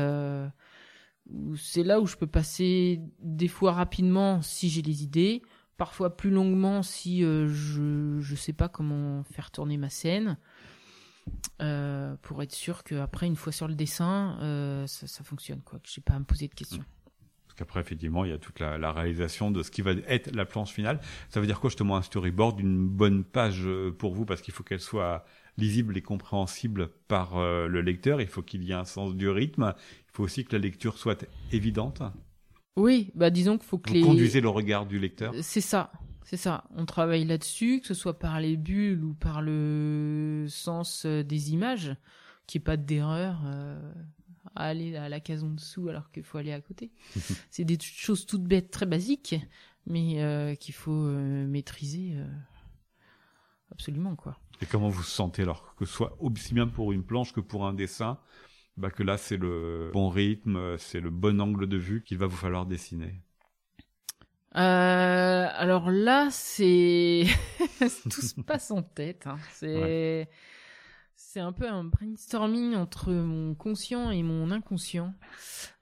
c'est 1.57 1.85
là 1.85 2.01
où 2.01 2.07
je 2.07 2.17
peux 2.17 2.27
passer 2.27 3.01
des 3.21 3.49
fois 3.49 3.73
rapidement 3.73 4.43
si 4.43 4.69
j'ai 4.69 4.83
les 4.83 5.05
idées, 5.05 5.43
parfois 5.77 6.17
plus 6.17 6.31
longuement 6.31 6.83
si 6.83 7.21
je 7.21 8.19
je 8.21 8.35
sais 8.35 8.53
pas 8.53 8.69
comment 8.69 9.23
faire 9.25 9.53
tourner 9.53 9.77
ma 9.77 9.89
scène. 9.89 10.37
Pour 11.59 12.43
être 12.43 12.53
sûr 12.53 12.83
qu'après, 12.83 13.29
une 13.29 13.37
fois 13.37 13.53
sur 13.53 13.69
le 13.69 13.77
dessin, 13.77 14.85
ça, 14.89 15.07
ça, 15.07 15.23
fonctionne, 15.23 15.63
quoi, 15.63 15.79
que 15.79 15.89
je 15.89 16.01
n'ai 16.01 16.03
pas 16.03 16.15
à 16.15 16.19
me 16.19 16.25
poser 16.25 16.49
de 16.49 16.55
questions. 16.55 16.85
Parce 17.53 17.59
qu'après, 17.59 17.81
effectivement, 17.81 18.25
il 18.25 18.31
y 18.31 18.35
a 18.35 18.39
toute 18.39 18.61
la, 18.61 18.79
la, 18.79 18.93
réalisation 18.93 19.51
de 19.51 19.63
ce 19.63 19.71
qui 19.71 19.83
va 19.83 19.91
être 20.09 20.35
la 20.35 20.47
planche 20.47 20.73
finale. 20.73 21.01
Ça 21.29 21.39
veut 21.39 21.47
dire 21.47 21.61
quoi, 21.61 21.69
justement, 21.69 21.99
un 21.99 22.03
storyboard, 22.03 22.59
une 22.59 22.89
bonne 22.89 23.25
page 23.25 23.67
euh, 23.67 23.91
pour 23.91 24.15
vous, 24.15 24.25
parce 24.25 24.41
qu'il 24.41 24.55
faut 24.55 24.63
qu'elle 24.63 24.81
soit 24.81 25.27
lisible 25.59 25.95
et 25.99 26.01
compréhensible 26.01 26.89
par 27.09 27.37
euh, 27.37 27.67
le 27.67 27.83
lecteur. 27.83 28.23
Il 28.23 28.27
faut 28.27 28.41
qu'il 28.41 28.65
y 28.65 28.71
ait 28.71 28.75
un 28.75 28.87
sens 28.87 29.15
du 29.15 29.29
rythme. 29.29 29.75
Il 30.09 30.13
faut 30.15 30.23
aussi 30.25 30.47
que 30.47 30.57
la 30.57 30.63
lecture 30.63 30.97
soit 30.97 31.27
évidente. 31.53 32.01
Oui, 32.77 33.11
bah 33.15 33.29
disons 33.29 33.59
qu'il 33.59 33.69
faut 33.69 33.77
que 33.77 33.91
vous 33.91 33.97
les... 33.97 34.01
conduisez 34.01 34.41
le 34.41 34.49
regard 34.49 34.87
du 34.87 34.99
lecteur. 34.99 35.35
C'est 35.43 35.61
ça. 35.61 35.93
C'est 36.25 36.39
ça, 36.39 36.65
on 36.75 36.87
travaille 36.87 37.27
là-dessus, 37.27 37.81
que 37.81 37.87
ce 37.87 37.93
soit 37.93 38.19
par 38.19 38.41
les 38.41 38.57
bulles 38.57 39.05
ou 39.05 39.13
par 39.13 39.43
le 39.43 40.47
sens 40.49 41.03
euh, 41.05 41.23
des 41.23 41.53
images, 41.53 41.95
qu'il 42.47 42.61
n'y 42.61 42.63
ait 42.63 42.65
pas 42.65 42.77
d'erreur 42.79 43.43
euh, 43.45 43.93
à 44.55 44.67
aller 44.67 44.97
à 44.97 45.09
la 45.09 45.21
case 45.21 45.45
en 45.45 45.51
dessous 45.51 45.89
alors 45.89 46.11
qu'il 46.11 46.23
faut 46.23 46.39
aller 46.39 46.53
à 46.53 46.61
côté. 46.61 46.91
c'est 47.51 47.65
des 47.65 47.79
choses 47.81 48.27
toutes 48.27 48.45
bêtes, 48.45 48.71
très 48.71 48.87
basiques, 48.87 49.37
mais 49.87 50.23
euh, 50.23 50.55
qu'il 50.55 50.75
faut 50.75 50.93
euh, 50.93 51.47
maîtriser 51.47 52.13
euh, 52.15 52.27
absolument. 53.71 54.17
quoi. 54.17 54.39
Et 54.61 54.67
comment 54.67 54.89
vous 54.89 54.99
vous 54.99 55.03
sentez 55.03 55.43
alors 55.43 55.75
que 55.77 55.85
ce 55.85 55.93
soit 55.93 56.17
aussi 56.21 56.55
bien 56.55 56.69
pour 56.69 56.93
une 56.93 57.05
planche 57.05 57.33
que 57.33 57.41
pour 57.41 57.67
un 57.67 57.75
dessin 57.75 58.19
bah 58.79 58.91
que 58.91 59.03
là 59.03 59.19
c'est 59.19 59.37
le 59.37 59.91
bon 59.93 60.09
rythme, 60.09 60.79
c'est 60.79 61.01
le 61.01 61.11
bon 61.11 61.41
angle 61.43 61.67
de 61.67 61.77
vue 61.77 62.03
qu'il 62.03 62.17
va 62.17 62.27
vous 62.27 62.37
falloir 62.37 62.65
dessiner? 62.65 63.21
Alors 64.55 65.91
là, 65.91 66.29
c'est 66.31 67.25
tout 68.11 68.21
se 68.21 68.41
passe 68.43 68.71
en 68.71 68.83
tête. 68.83 69.27
Hein. 69.27 69.39
C'est 69.53 69.79
ouais. 69.79 70.29
C'est 71.25 71.41
un 71.41 71.53
peu 71.53 71.67
un 71.67 71.85
brainstorming 71.85 72.75
entre 72.75 73.11
mon 73.13 73.55
conscient 73.55 74.11
et 74.11 74.23
mon 74.23 74.51
inconscient 74.51 75.15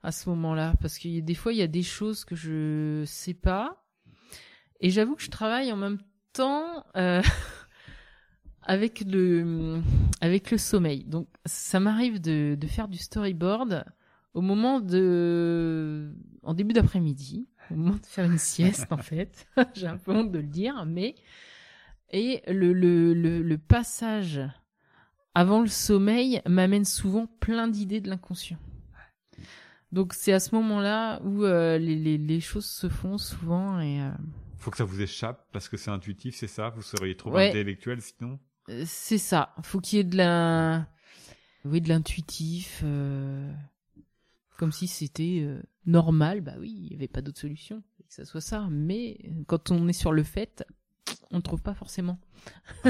à 0.01 0.13
ce 0.13 0.29
moment-là, 0.29 0.75
parce 0.81 0.97
que 0.97 1.19
des 1.19 1.33
fois 1.33 1.51
il 1.51 1.57
y 1.57 1.61
a 1.61 1.67
des 1.67 1.83
choses 1.83 2.23
que 2.23 2.35
je 2.35 3.03
sais 3.05 3.33
pas, 3.33 3.83
et 4.79 4.89
j'avoue 4.91 5.15
que 5.15 5.23
je 5.23 5.29
travaille 5.29 5.73
en 5.73 5.75
même 5.75 5.99
temps 6.31 6.85
euh, 6.95 7.21
avec 8.61 9.01
le 9.01 9.81
sommeil. 10.57 11.03
Donc 11.03 11.27
ça 11.45 11.81
m'arrive 11.81 12.21
de 12.21 12.67
faire 12.67 12.87
du 12.87 12.97
storyboard 12.97 13.83
au 14.33 14.41
moment 14.41 14.79
de 14.79 16.13
en 16.43 16.53
début 16.53 16.73
d'après-midi 16.73 17.49
au 17.71 17.75
moment 17.75 17.97
de 17.97 18.05
faire 18.05 18.25
une 18.25 18.37
sieste 18.37 18.91
en 18.91 18.97
fait. 18.97 19.47
J'ai 19.73 19.87
un 19.87 19.97
peu 19.97 20.13
honte 20.13 20.31
de 20.31 20.39
le 20.39 20.47
dire, 20.47 20.85
mais 20.85 21.15
et 22.09 22.41
le 22.47 23.55
passage 23.57 24.41
avant 25.33 25.61
le 25.61 25.67
sommeil 25.67 26.41
m'amène 26.47 26.85
souvent 26.85 27.27
plein 27.39 27.67
d'idées 27.67 28.01
de 28.01 28.09
l'inconscient. 28.09 28.57
Donc 29.91 30.13
c'est 30.13 30.33
à 30.33 30.39
ce 30.39 30.55
moment-là 30.55 31.21
où 31.23 31.43
euh, 31.43 31.77
les, 31.77 31.95
les, 31.95 32.17
les, 32.17 32.39
choses 32.39 32.65
se 32.65 32.87
font 32.87 33.17
souvent 33.17 33.79
et. 33.79 34.01
Euh... 34.01 34.11
Faut 34.57 34.71
que 34.71 34.77
ça 34.77 34.85
vous 34.85 35.01
échappe 35.01 35.47
parce 35.51 35.67
que 35.67 35.75
c'est 35.75 35.91
intuitif, 35.91 36.35
c'est 36.35 36.47
ça? 36.47 36.69
Vous 36.69 36.81
seriez 36.81 37.17
trop 37.17 37.31
ouais. 37.31 37.49
intellectuel 37.49 38.01
sinon? 38.01 38.39
Euh, 38.69 38.83
c'est 38.85 39.17
ça. 39.17 39.53
Faut 39.63 39.81
qu'il 39.81 39.97
y 39.97 39.99
ait 39.99 40.05
de 40.05 40.15
la, 40.15 40.87
oui, 41.65 41.81
de 41.81 41.89
l'intuitif. 41.89 42.83
Comme 44.57 44.71
si 44.71 44.87
c'était 44.87 45.47
normal. 45.85 46.41
Bah 46.41 46.53
oui, 46.59 46.69
il 46.69 46.89
n'y 46.89 46.95
avait 46.95 47.07
pas 47.07 47.21
d'autre 47.21 47.39
solution 47.39 47.83
que 48.11 48.13
ça 48.13 48.25
soit 48.25 48.41
ça. 48.41 48.67
Mais 48.69 49.17
quand 49.47 49.71
on 49.71 49.87
est 49.87 49.93
sur 49.93 50.11
le 50.11 50.23
fait, 50.23 50.63
on 51.31 51.37
ne 51.37 51.41
trouve 51.41 51.61
pas 51.61 51.73
forcément. 51.73 52.19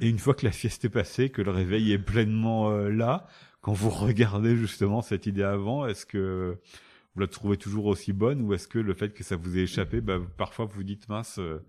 Et 0.00 0.08
une 0.08 0.18
fois 0.18 0.34
que 0.34 0.44
la 0.44 0.52
sieste 0.52 0.84
est 0.84 0.90
passée, 0.90 1.30
que 1.30 1.42
le 1.42 1.50
réveil 1.50 1.92
est 1.92 1.98
pleinement 1.98 2.70
euh, 2.70 2.90
là, 2.90 3.26
quand 3.60 3.72
vous 3.72 3.90
regardez 3.90 4.56
justement 4.56 5.02
cette 5.02 5.26
idée 5.26 5.42
avant, 5.42 5.86
est-ce 5.86 6.06
que 6.06 6.60
vous 7.14 7.20
la 7.20 7.26
trouvez 7.26 7.56
toujours 7.56 7.86
aussi 7.86 8.12
bonne 8.12 8.42
ou 8.42 8.52
est-ce 8.52 8.68
que 8.68 8.78
le 8.78 8.94
fait 8.94 9.14
que 9.14 9.24
ça 9.24 9.36
vous 9.36 9.56
ait 9.56 9.62
échappé, 9.62 10.00
bah, 10.00 10.18
parfois 10.36 10.66
vous 10.66 10.84
dites 10.84 11.08
mince, 11.08 11.38
euh, 11.38 11.64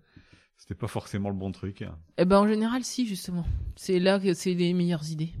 c'était 0.56 0.74
pas 0.74 0.88
forcément 0.88 1.30
le 1.30 1.36
bon 1.36 1.52
truc? 1.52 1.82
Hein. 1.82 1.96
Eh 2.18 2.24
ben 2.24 2.38
en 2.38 2.48
général 2.48 2.84
si 2.84 3.06
justement. 3.06 3.46
C'est 3.76 3.98
là 3.98 4.20
que 4.20 4.34
c'est 4.34 4.54
les 4.54 4.74
meilleures 4.74 5.10
idées 5.10 5.32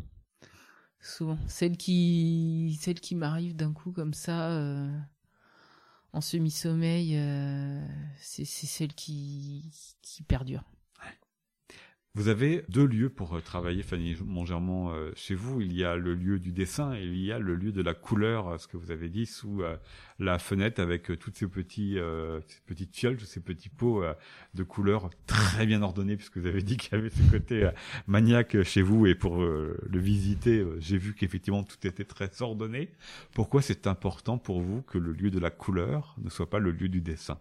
souvent. 1.00 1.38
Celle 1.46 1.76
qui, 1.76 2.78
celle 2.80 3.00
qui 3.00 3.14
m'arrive 3.14 3.56
d'un 3.56 3.72
coup 3.72 3.92
comme 3.92 4.14
ça, 4.14 4.50
euh, 4.50 4.90
en 6.12 6.20
semi-sommeil, 6.20 7.16
euh, 7.16 7.86
c'est 8.18 8.44
celle 8.44 8.94
qui, 8.94 9.70
qui 10.02 10.22
perdure. 10.22 10.64
Vous 12.18 12.26
avez 12.26 12.64
deux 12.68 12.84
lieux 12.84 13.10
pour 13.10 13.40
travailler, 13.42 13.84
Fanny 13.84 14.16
Montgermont, 14.26 14.90
euh, 14.90 15.12
chez 15.14 15.36
vous. 15.36 15.60
Il 15.60 15.72
y 15.72 15.84
a 15.84 15.94
le 15.94 16.16
lieu 16.16 16.40
du 16.40 16.50
dessin 16.50 16.92
et 16.96 17.04
il 17.04 17.24
y 17.24 17.30
a 17.30 17.38
le 17.38 17.54
lieu 17.54 17.70
de 17.70 17.80
la 17.80 17.94
couleur, 17.94 18.58
ce 18.58 18.66
que 18.66 18.76
vous 18.76 18.90
avez 18.90 19.08
dit, 19.08 19.24
sous 19.24 19.62
euh, 19.62 19.76
la 20.18 20.40
fenêtre 20.40 20.82
avec 20.82 21.12
euh, 21.12 21.16
toutes 21.16 21.36
ces, 21.36 21.46
petits, 21.46 21.96
petites 22.66 22.96
fioles, 22.96 23.18
tous 23.18 23.24
ces 23.24 23.38
petits 23.38 23.68
pots 23.68 24.02
de 24.52 24.62
couleurs 24.64 25.10
très 25.28 25.64
bien 25.64 25.80
ordonnés, 25.80 26.16
puisque 26.16 26.38
vous 26.38 26.48
avez 26.48 26.60
dit 26.60 26.76
qu'il 26.76 26.92
y 26.92 26.96
avait 26.96 27.10
ce 27.10 27.22
côté 27.30 27.70
maniaque 28.08 28.64
chez 28.64 28.82
vous. 28.82 29.06
Et 29.06 29.14
pour 29.14 29.36
le 29.36 29.98
visiter, 30.00 30.66
j'ai 30.80 30.98
vu 30.98 31.14
qu'effectivement 31.14 31.62
tout 31.62 31.86
était 31.86 32.04
très 32.04 32.42
ordonné. 32.42 32.90
Pourquoi 33.32 33.62
c'est 33.62 33.86
important 33.86 34.38
pour 34.38 34.60
vous 34.60 34.82
que 34.82 34.98
le 34.98 35.12
lieu 35.12 35.30
de 35.30 35.38
la 35.38 35.50
couleur 35.50 36.16
ne 36.20 36.30
soit 36.30 36.50
pas 36.50 36.58
le 36.58 36.72
lieu 36.72 36.88
du 36.88 37.00
dessin? 37.00 37.38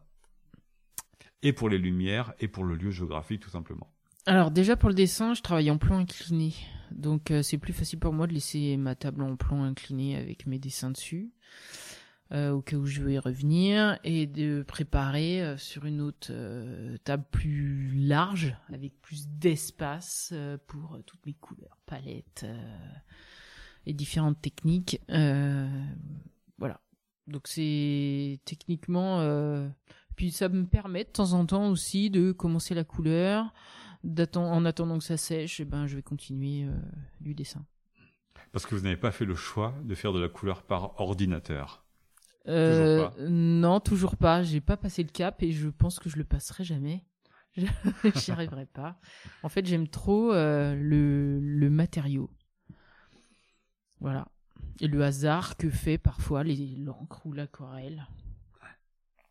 Et 1.41 1.51
pour 1.51 1.67
les 1.67 1.79
lumières 1.79 2.35
et 2.39 2.47
pour 2.47 2.63
le 2.63 2.75
lieu 2.75 2.91
géographique, 2.91 3.41
tout 3.41 3.49
simplement. 3.49 3.91
Alors 4.27 4.51
déjà 4.51 4.75
pour 4.75 4.89
le 4.89 4.95
dessin, 4.95 5.33
je 5.33 5.41
travaille 5.41 5.71
en 5.71 5.77
plan 5.77 5.99
incliné. 5.99 6.53
Donc 6.91 7.31
euh, 7.31 7.41
c'est 7.41 7.57
plus 7.57 7.71
facile 7.71 7.97
pour 7.97 8.11
moi 8.11 8.27
de 8.27 8.33
laisser 8.33 8.75
ma 8.75 8.93
table 8.93 9.23
en 9.23 9.37
plan 9.37 9.63
incliné 9.63 10.17
avec 10.17 10.47
mes 10.47 10.59
dessins 10.59 10.91
dessus, 10.91 11.31
euh, 12.33 12.51
au 12.51 12.61
cas 12.61 12.75
où 12.75 12.85
je 12.85 13.01
veux 13.01 13.13
y 13.13 13.19
revenir, 13.19 13.97
et 14.03 14.27
de 14.27 14.63
préparer 14.67 15.41
euh, 15.41 15.55
sur 15.55 15.85
une 15.85 16.01
autre 16.01 16.33
table 17.05 17.23
plus 17.31 17.93
large, 17.95 18.53
avec 18.73 19.01
plus 19.01 19.29
d'espace 19.29 20.33
pour 20.67 20.99
toutes 21.05 21.25
mes 21.25 21.33
couleurs, 21.33 21.77
palettes 21.85 22.45
et 23.85 23.93
différentes 23.93 24.41
techniques. 24.41 24.99
voilà. 25.07 26.81
Donc 27.27 27.47
c'est 27.47 28.41
techniquement... 28.43 29.71
Puis 30.17 30.31
ça 30.31 30.49
me 30.49 30.65
permet 30.65 31.03
de 31.03 31.09
temps 31.09 31.33
en 31.33 31.45
temps 31.45 31.69
aussi 31.69 32.09
de 32.09 32.31
commencer 32.31 32.73
la 32.73 32.83
couleur, 32.83 33.53
en 34.35 34.65
attendant 34.65 34.97
que 34.97 35.03
ça 35.03 35.17
sèche, 35.17 35.59
eh 35.59 35.65
ben, 35.65 35.87
je 35.87 35.95
vais 35.95 36.03
continuer 36.03 36.63
euh, 36.63 36.75
du 37.21 37.33
dessin. 37.33 37.65
Parce 38.51 38.65
que 38.65 38.75
vous 38.75 38.81
n'avez 38.81 38.97
pas 38.97 39.11
fait 39.11 39.25
le 39.25 39.35
choix 39.35 39.73
de 39.83 39.95
faire 39.95 40.13
de 40.13 40.19
la 40.19 40.29
couleur 40.29 40.63
par 40.63 40.99
ordinateur 40.99 41.83
euh, 42.47 42.97
toujours 42.97 43.11
pas. 43.11 43.23
Non, 43.29 43.79
toujours 43.79 44.15
pas. 44.15 44.43
J'ai 44.43 44.61
pas 44.61 44.77
passé 44.77 45.03
le 45.03 45.09
cap 45.09 45.43
et 45.43 45.51
je 45.51 45.67
pense 45.67 45.99
que 45.99 46.09
je 46.09 46.15
le 46.15 46.23
passerai 46.23 46.63
jamais. 46.63 47.03
J'y 48.15 48.31
arriverai 48.31 48.65
pas. 48.65 48.99
En 49.43 49.49
fait, 49.49 49.65
j'aime 49.65 49.87
trop 49.87 50.31
euh, 50.31 50.73
le, 50.75 51.39
le 51.39 51.69
matériau. 51.69 52.29
Voilà. 53.99 54.27
Et 54.79 54.87
le 54.87 55.03
hasard 55.03 55.57
que 55.57 55.69
fait 55.69 55.97
parfois 55.97 56.43
l'encre 56.43 57.25
ou 57.25 57.33
l'aquarelle 57.33 58.07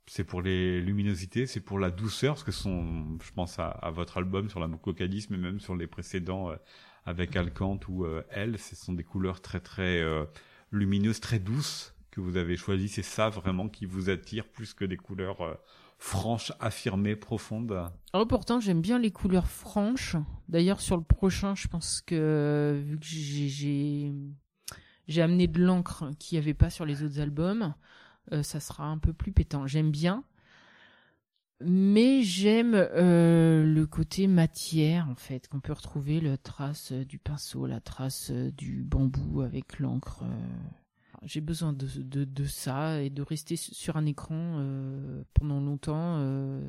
c'est 0.06 0.24
pour 0.24 0.40
les 0.40 0.80
luminosités, 0.80 1.46
c'est 1.46 1.60
pour 1.60 1.78
la 1.78 1.90
douceur, 1.90 2.34
parce 2.34 2.44
que 2.44 2.52
son, 2.52 3.18
je 3.22 3.32
pense 3.32 3.58
à, 3.58 3.90
votre 3.92 4.18
album 4.18 4.48
sur 4.48 4.60
la 4.60 4.68
cocadisme 4.68 5.34
et 5.34 5.38
même 5.38 5.60
sur 5.60 5.74
les 5.76 5.86
précédents 5.86 6.50
euh, 6.50 6.56
avec 7.04 7.36
Alcante 7.36 7.88
ou 7.88 8.04
euh, 8.04 8.22
Elle, 8.30 8.58
ce 8.58 8.76
sont 8.76 8.92
des 8.92 9.04
couleurs 9.04 9.40
très 9.40 9.60
très 9.60 10.00
euh, 10.00 10.24
lumineuses, 10.70 11.20
très 11.20 11.38
douces 11.38 11.94
que 12.10 12.20
vous 12.20 12.36
avez 12.36 12.56
choisies. 12.56 12.88
C'est 12.88 13.02
ça 13.02 13.28
vraiment 13.28 13.68
qui 13.68 13.84
vous 13.84 14.08
attire 14.08 14.48
plus 14.48 14.74
que 14.74 14.84
des 14.84 14.96
couleurs 14.96 15.58
franches, 15.98 16.52
affirmées, 16.60 17.16
profondes. 17.16 17.90
Oh, 18.14 18.26
pourtant, 18.26 18.60
j'aime 18.60 18.80
bien 18.80 18.98
les 18.98 19.10
couleurs 19.10 19.48
franches. 19.48 20.16
D'ailleurs, 20.48 20.80
sur 20.80 20.96
le 20.96 21.02
prochain, 21.02 21.54
je 21.54 21.68
pense 21.68 22.00
que 22.00 22.84
j'ai 23.00 24.12
j'ai 25.08 25.22
amené 25.22 25.46
de 25.46 25.62
l'encre 25.62 26.10
qu'il 26.18 26.36
n'y 26.36 26.42
avait 26.42 26.54
pas 26.54 26.70
sur 26.70 26.84
les 26.84 27.02
autres 27.02 27.20
albums, 27.20 27.74
euh, 28.32 28.42
ça 28.42 28.60
sera 28.60 28.86
un 28.86 28.98
peu 28.98 29.12
plus 29.12 29.32
pétant. 29.32 29.66
J'aime 29.66 29.90
bien. 29.90 30.24
Mais 31.60 32.22
j'aime 32.22 32.74
euh, 32.74 33.64
le 33.64 33.86
côté 33.86 34.26
matière 34.26 35.08
en 35.08 35.14
fait 35.14 35.48
qu'on 35.48 35.60
peut 35.60 35.72
retrouver 35.72 36.20
la 36.20 36.36
trace 36.36 36.92
du 36.92 37.18
pinceau, 37.18 37.66
la 37.66 37.80
trace 37.80 38.30
du 38.30 38.84
bambou 38.84 39.40
avec 39.40 39.78
l'encre. 39.78 40.22
J'ai 41.22 41.40
besoin 41.40 41.72
de, 41.72 41.86
de, 42.02 42.44
ça 42.44 43.02
et 43.02 43.10
de 43.10 43.22
rester 43.22 43.56
sur 43.56 43.96
un 43.96 44.06
écran 44.06 44.58
euh, 44.58 45.24
pendant 45.34 45.60
longtemps. 45.60 46.18
Euh, 46.18 46.60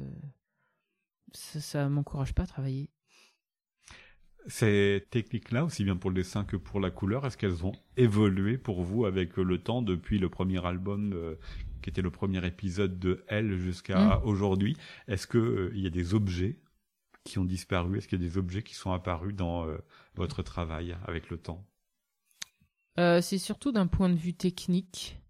ça, 1.34 1.60
ça 1.60 1.90
m'encourage 1.90 2.34
pas 2.34 2.44
à 2.44 2.48
travailler. 2.48 2.90
Ces 4.48 5.06
techniques-là, 5.10 5.66
aussi 5.66 5.84
bien 5.84 5.98
pour 5.98 6.10
le 6.10 6.16
dessin 6.16 6.46
que 6.46 6.56
pour 6.56 6.80
la 6.80 6.90
couleur, 6.90 7.26
est-ce 7.26 7.38
qu'elles 7.38 7.66
ont 7.66 7.74
évolué 7.98 8.58
pour 8.58 8.82
vous 8.82 9.06
avec 9.06 9.36
le 9.36 9.58
temps 9.58 9.82
depuis 9.82 10.20
le 10.20 10.30
premier 10.30 10.66
album 10.66 11.12
euh, 11.14 11.36
qui 11.82 11.90
était 11.90 12.02
le 12.02 12.12
premier 12.12 12.46
épisode 12.46 12.98
de 12.98 13.26
Elle 13.28 13.58
jusqu'à 13.58 14.20
mm. 14.20 14.22
aujourd'hui? 14.24 14.78
Est-ce 15.10 15.28
qu'il 15.28 15.40
euh, 15.42 15.72
il 15.76 15.82
y 15.82 15.88
a 15.88 15.90
des 15.90 16.14
objets 16.14 16.60
qui 17.26 17.40
ont 17.40 17.46
disparu? 17.46 17.98
Est-ce 17.98 18.08
qu'il 18.08 18.22
y 18.22 18.26
a 18.26 18.28
des 18.28 18.38
objets 18.38 18.64
qui 18.64 18.74
sont 18.74 18.94
apparus 18.94 19.36
dans 19.36 19.68
euh, 19.68 19.78
votre 20.16 20.44
travail 20.44 20.96
avec 21.06 21.30
le 21.30 21.38
temps? 21.38 21.66
C'est 22.98 23.38
surtout 23.38 23.72
d'un 23.72 23.86
point 23.86 24.10
de 24.10 24.16
vue 24.16 24.34
technique. 24.34 25.22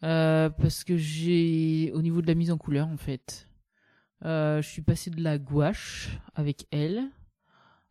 parce 0.00 0.84
que 0.84 0.98
j'ai, 0.98 1.90
au 1.94 2.02
niveau 2.02 2.20
de 2.20 2.26
la 2.26 2.34
mise 2.34 2.50
en 2.50 2.58
couleur 2.58 2.88
en 2.88 2.98
fait, 2.98 3.48
je 4.22 4.60
suis 4.60 4.82
passé 4.82 5.08
de 5.08 5.22
la 5.22 5.38
gouache 5.38 6.18
avec 6.34 6.66
elle 6.70 7.10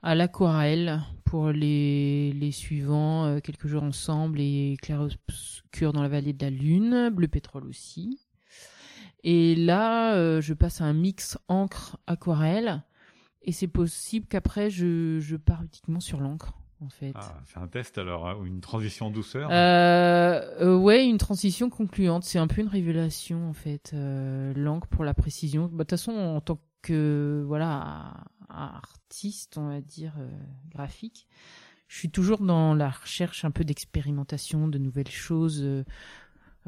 à 0.04 0.16
l'aquarelle 0.16 1.02
pour 1.26 1.50
les, 1.50 2.32
les 2.34 2.52
suivants, 2.52 3.26
euh, 3.26 3.40
quelques 3.40 3.68
jours 3.68 3.84
ensemble 3.84 4.40
et 4.40 4.78
clair-obscur 4.82 5.92
dans 5.92 6.02
la 6.02 6.08
vallée 6.08 6.34
de 6.34 6.44
la 6.44 6.50
lune, 6.50 7.10
bleu 7.10 7.28
pétrole 7.28 7.66
aussi. 7.66 8.26
Et 9.24 9.56
là, 9.56 10.16
euh, 10.16 10.40
je 10.40 10.54
passe 10.54 10.80
à 10.80 10.86
un 10.86 10.94
mix 10.94 11.38
encre 11.50 11.98
aquarelle 12.08 12.84
et 13.42 13.52
c'est 13.52 13.68
possible 13.68 14.28
qu'après 14.28 14.70
je, 14.70 15.20
je 15.20 15.36
pars 15.36 15.62
uniquement 15.64 16.00
sur 16.00 16.20
l'encre. 16.20 16.54
En 16.80 16.90
fait. 16.90 17.14
Ah, 17.16 17.34
c'est 17.46 17.58
un 17.58 17.68
test 17.68 17.98
alors, 17.98 18.28
hein, 18.28 18.38
une 18.46 18.62
transition 18.62 19.10
douceur 19.10 19.50
euh, 19.52 20.78
Ouais, 20.78 21.08
une 21.08 21.18
transition 21.18 21.72
concluante. 21.72 22.24
C'est 22.24 22.38
un 22.38 22.46
peu 22.46 22.62
une 22.62 22.68
révélation 22.68 23.50
en 23.50 23.54
fait. 23.54 23.96
l'encre 24.56 24.86
pour 24.88 25.04
la 25.04 25.16
précision. 25.16 25.64
Bah, 25.64 25.70
de 25.70 25.78
toute 25.80 25.90
façon, 25.90 26.12
en 26.12 26.40
tant 26.40 26.60
que 26.84 27.44
voilà 27.48 28.14
artiste, 28.50 29.58
on 29.58 29.70
va 29.70 29.82
dire, 29.82 30.14
euh, 30.20 30.30
graphique, 30.70 31.28
je 31.88 31.98
suis 31.98 32.10
toujours 32.10 32.40
dans 32.40 32.74
la 32.74 32.90
recherche 32.90 33.46
un 33.46 33.52
peu 33.52 33.64
d'expérimentation, 33.64 34.68
de 34.68 34.78
nouvelles 34.78 35.10
choses, 35.10 35.62
euh, 35.64 35.84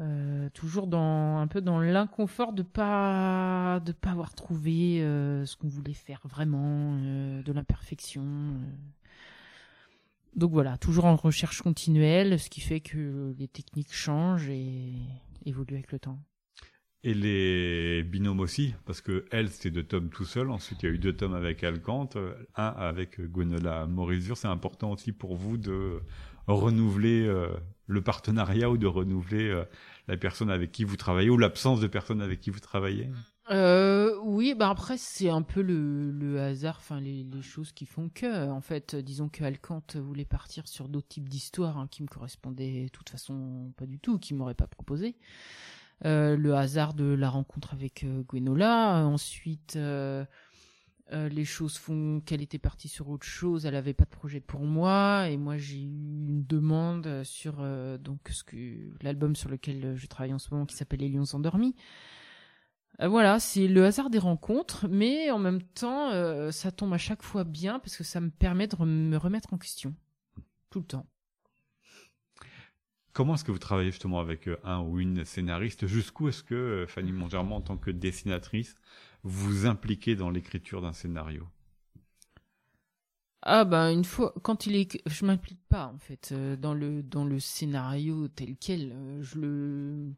euh, 0.00 0.48
toujours 0.50 0.86
dans 0.86 1.38
un 1.38 1.46
peu 1.46 1.60
dans 1.60 1.78
l'inconfort 1.78 2.54
de 2.54 2.62
pas 2.62 3.80
de 3.84 3.92
pas 3.92 4.10
avoir 4.10 4.34
trouvé 4.34 5.00
ce 5.44 5.56
qu'on 5.56 5.68
voulait 5.68 5.92
faire 5.92 6.22
vraiment, 6.24 6.96
de 6.96 7.52
l'imperfection. 7.52 8.24
Donc 10.36 10.52
voilà, 10.52 10.78
toujours 10.78 11.04
en 11.04 11.16
recherche 11.16 11.60
continuelle, 11.60 12.38
ce 12.38 12.48
qui 12.48 12.62
fait 12.62 12.80
que 12.80 13.34
les 13.38 13.48
techniques 13.48 13.92
changent 13.92 14.48
et 14.48 14.94
évoluent 15.44 15.74
avec 15.74 15.92
le 15.92 15.98
temps. 15.98 16.18
Et 17.02 17.14
les 17.14 18.02
binômes 18.02 18.40
aussi, 18.40 18.74
parce 18.84 19.00
que 19.00 19.24
elle, 19.30 19.48
c'était 19.48 19.70
deux 19.70 19.84
tomes 19.84 20.10
tout 20.10 20.26
seul. 20.26 20.50
Ensuite, 20.50 20.82
il 20.82 20.86
y 20.86 20.92
a 20.92 20.94
eu 20.94 20.98
deux 20.98 21.14
tomes 21.14 21.34
avec 21.34 21.64
Alcante, 21.64 22.18
un 22.56 22.66
avec 22.66 23.20
Gwenola 23.20 23.86
Morizur. 23.86 24.36
C'est 24.36 24.48
important 24.48 24.92
aussi 24.92 25.12
pour 25.12 25.34
vous 25.34 25.56
de 25.56 26.02
renouveler 26.46 27.26
euh, 27.26 27.48
le 27.86 28.02
partenariat 28.02 28.70
ou 28.70 28.76
de 28.76 28.86
renouveler 28.86 29.48
euh, 29.48 29.64
la 30.08 30.16
personne 30.16 30.50
avec 30.50 30.72
qui 30.72 30.84
vous 30.84 30.96
travaillez 30.96 31.30
ou 31.30 31.38
l'absence 31.38 31.80
de 31.80 31.86
personne 31.86 32.20
avec 32.20 32.40
qui 32.40 32.50
vous 32.50 32.60
travaillez? 32.60 33.08
Euh, 33.50 34.16
Oui, 34.22 34.54
bah 34.54 34.70
après, 34.70 34.96
c'est 34.96 35.28
un 35.28 35.42
peu 35.42 35.60
le, 35.60 36.40
hasard, 36.40 36.76
enfin 36.78 37.00
les, 37.00 37.26
choses 37.42 37.72
qui 37.72 37.86
font 37.86 38.08
que, 38.08 38.48
en 38.48 38.60
fait, 38.60 38.94
disons 38.94 39.28
que 39.28 39.42
Alcante 39.42 39.96
voulait 39.96 40.24
partir 40.24 40.68
sur 40.68 40.88
d'autres 40.88 41.08
types 41.08 41.28
d'histoires 41.28 41.78
hein, 41.78 41.88
qui 41.90 42.02
me 42.02 42.08
correspondaient 42.08 42.84
de 42.84 42.88
toute 42.88 43.08
façon 43.08 43.72
pas 43.76 43.86
du 43.86 43.98
tout, 43.98 44.18
qui 44.18 44.34
m'auraient 44.34 44.54
pas 44.54 44.68
proposé. 44.68 45.16
Euh, 46.06 46.34
le 46.36 46.54
hasard 46.54 46.94
de 46.94 47.04
la 47.04 47.28
rencontre 47.28 47.74
avec 47.74 48.04
euh, 48.04 48.22
Gwenola. 48.22 49.04
Ensuite, 49.04 49.76
euh, 49.76 50.24
les 51.12 51.44
choses 51.44 51.76
font 51.76 52.22
qu'elle 52.24 52.40
était 52.40 52.58
partie 52.58 52.88
sur 52.88 53.10
autre 53.10 53.26
chose. 53.26 53.66
Elle 53.66 53.74
avait 53.74 53.94
pas 53.94 54.04
de 54.04 54.10
projet 54.10 54.40
pour 54.40 54.60
moi 54.60 55.28
et 55.28 55.36
moi 55.36 55.58
j'ai 55.58 55.80
eu 55.80 55.82
une 55.82 56.44
demande 56.46 57.24
sur 57.24 57.64
donc 57.98 58.30
l'album 59.02 59.34
sur 59.34 59.48
lequel 59.48 59.96
je 59.96 60.06
travaille 60.06 60.32
en 60.32 60.38
ce 60.38 60.54
moment 60.54 60.66
qui 60.66 60.76
s'appelle 60.76 61.00
Les 61.00 61.08
Lions 61.08 61.24
endormis. 61.32 61.74
voilà, 63.00 63.40
c'est 63.40 63.66
le 63.66 63.84
hasard 63.84 64.08
des 64.08 64.20
rencontres, 64.20 64.86
mais 64.88 65.32
en 65.32 65.40
même 65.40 65.62
temps, 65.62 66.12
ça 66.52 66.70
tombe 66.70 66.92
à 66.92 66.98
chaque 66.98 67.24
fois 67.24 67.42
bien 67.42 67.80
parce 67.80 67.96
que 67.96 68.04
ça 68.04 68.20
me 68.20 68.30
permet 68.30 68.68
de 68.68 68.76
me 68.84 69.16
remettre 69.16 69.52
en 69.52 69.58
question 69.58 69.96
tout 70.70 70.78
le 70.78 70.86
temps. 70.86 71.06
Comment 73.20 73.34
est-ce 73.34 73.44
que 73.44 73.52
vous 73.52 73.58
travaillez 73.58 73.90
justement 73.90 74.18
avec 74.18 74.48
euh, 74.48 74.56
un 74.64 74.80
ou 74.80 74.98
une 74.98 75.26
scénariste? 75.26 75.86
Jusqu'où 75.86 76.30
est-ce 76.30 76.42
que 76.42 76.54
euh, 76.54 76.86
Fanny 76.86 77.12
Mongermont, 77.12 77.56
en 77.56 77.60
tant 77.60 77.76
que 77.76 77.90
dessinatrice, 77.90 78.76
vous 79.24 79.66
impliquez 79.66 80.16
dans 80.16 80.30
l'écriture 80.30 80.80
d'un 80.80 80.94
scénario? 80.94 81.46
Ah 83.42 83.66
ben 83.66 83.90
une 83.90 84.06
fois 84.06 84.32
quand 84.42 84.66
il 84.66 84.74
est 84.74 85.02
je 85.04 85.26
m'implique 85.26 85.60
pas 85.68 85.92
en 85.94 85.98
fait 85.98 86.30
euh, 86.32 86.56
dans 86.56 86.72
le 86.72 87.02
dans 87.02 87.26
le 87.26 87.38
scénario 87.40 88.26
tel 88.28 88.56
quel 88.58 88.96
je 89.20 89.38
le 89.38 90.14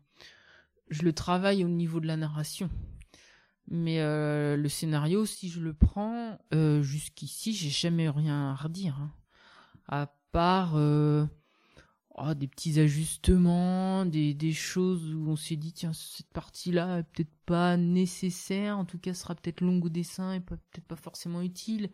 je 0.89 1.03
le 1.03 1.13
travaille 1.13 1.65
au 1.65 1.69
niveau 1.69 1.99
de 1.99 2.07
la 2.07 2.17
narration. 2.17 2.71
Mais 3.67 3.99
le 3.99 4.69
scénario 4.69 5.27
si 5.27 5.49
je 5.49 5.59
le 5.59 5.75
prends 5.75 6.39
jusqu'ici 6.53 7.53
j'ai 7.53 7.71
jamais 7.71 8.09
rien 8.09 8.51
à 8.51 8.55
redire 8.55 8.97
hein. 9.01 9.11
à 9.89 10.07
part 10.31 10.77
oh, 12.17 12.35
des 12.35 12.49
petits 12.49 12.79
ajustements, 12.81 14.05
des, 14.07 14.53
choses 14.53 15.15
où 15.15 15.29
on 15.29 15.37
s'est 15.37 15.57
dit 15.57 15.73
tiens 15.73 15.93
cette 15.93 16.31
partie-là 16.33 16.99
est 16.99 17.03
peut-être 17.05 17.35
pas 17.47 17.77
nécessaire, 17.77 18.79
en 18.79 18.85
tout 18.85 18.99
cas 18.99 19.15
sera 19.15 19.35
peut-être 19.35 19.61
longue 19.61 19.85
au 19.85 19.89
dessin 19.89 20.33
et 20.35 20.41
peut-être 20.41 20.87
pas 20.87 20.97
forcément 20.97 21.43
utile. 21.43 21.91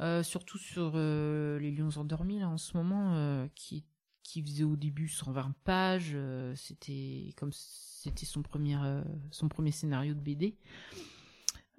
Euh, 0.00 0.22
surtout 0.22 0.58
sur 0.58 0.92
euh, 0.94 1.58
les 1.60 1.70
Lions 1.70 1.96
endormis 1.96 2.40
là 2.40 2.48
en 2.48 2.56
ce 2.56 2.76
moment 2.76 3.14
euh, 3.14 3.46
qui 3.54 3.84
qui 4.24 4.42
faisait 4.42 4.64
au 4.64 4.76
début 4.76 5.08
120 5.08 5.54
pages, 5.64 6.16
c'était 6.54 7.34
comme 7.36 7.52
c'était 7.52 8.24
son 8.24 8.42
premier 8.42 9.72
scénario 9.72 10.14
de 10.14 10.20
BD. 10.20 10.56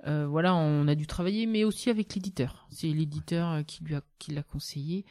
voilà, 0.06 0.54
on 0.54 0.88
a 0.89 0.93
dû 0.93 1.08
travailler, 1.08 1.46
mais 1.46 1.63
aussi 1.63 1.89
avec 1.89 2.13
l'éditeur. 2.13 2.67
C'est 2.69 2.89
l'éditeur 2.89 3.65
qui 3.65 4.34
l'a 4.34 4.43
conseillé. 4.43 5.06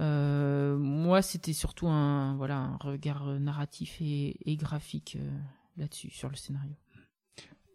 Euh, 0.00 0.76
moi, 0.78 1.22
c'était 1.22 1.52
surtout 1.52 1.88
un 1.88 2.34
voilà 2.36 2.56
un 2.56 2.76
regard 2.76 3.24
narratif 3.38 3.98
et, 4.00 4.56
graphique 4.56 5.16
euh, 5.20 5.30
là-dessus 5.76 6.10
sur 6.10 6.30
le 6.30 6.36
scénario. 6.36 6.72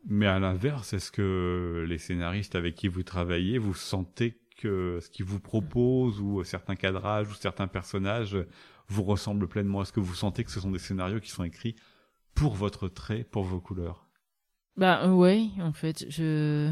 Mais 0.08 0.28
à 0.28 0.40
l'inverse, 0.40 0.94
est-ce 0.94 1.12
que 1.12 1.86
les 1.88 1.98
scénaristes 1.98 2.56
avec 2.56 2.76
qui 2.76 2.88
vous 2.88 3.04
travaillez, 3.04 3.58
vous 3.58 3.74
sentez 3.74 4.40
que 4.58 5.00
ce 5.02 5.10
qu'ils 5.10 5.26
vous 5.26 5.40
proposent 5.40 6.20
ou 6.20 6.44
certains 6.44 6.76
cadrages 6.76 7.30
ou 7.30 7.34
certains 7.34 7.68
personnages 7.68 8.38
vous 8.88 9.04
ressemblent 9.04 9.48
pleinement? 9.48 9.82
Est-ce 9.82 9.94
que 9.94 10.00
vous 10.00 10.14
sentez 10.14 10.44
que 10.44 10.52
ce 10.52 10.60
sont 10.60 10.72
des 10.72 10.80
scénarios 10.80 11.20
qui 11.20 11.30
sont 11.30 11.44
écrits 11.44 11.76
pour 12.36 12.54
votre 12.54 12.88
trait, 12.88 13.24
pour 13.24 13.44
vos 13.44 13.60
couleurs? 13.60 14.08
Bah 14.78 15.10
ouais, 15.10 15.48
en 15.60 15.74
fait, 15.74 16.06
je 16.10 16.72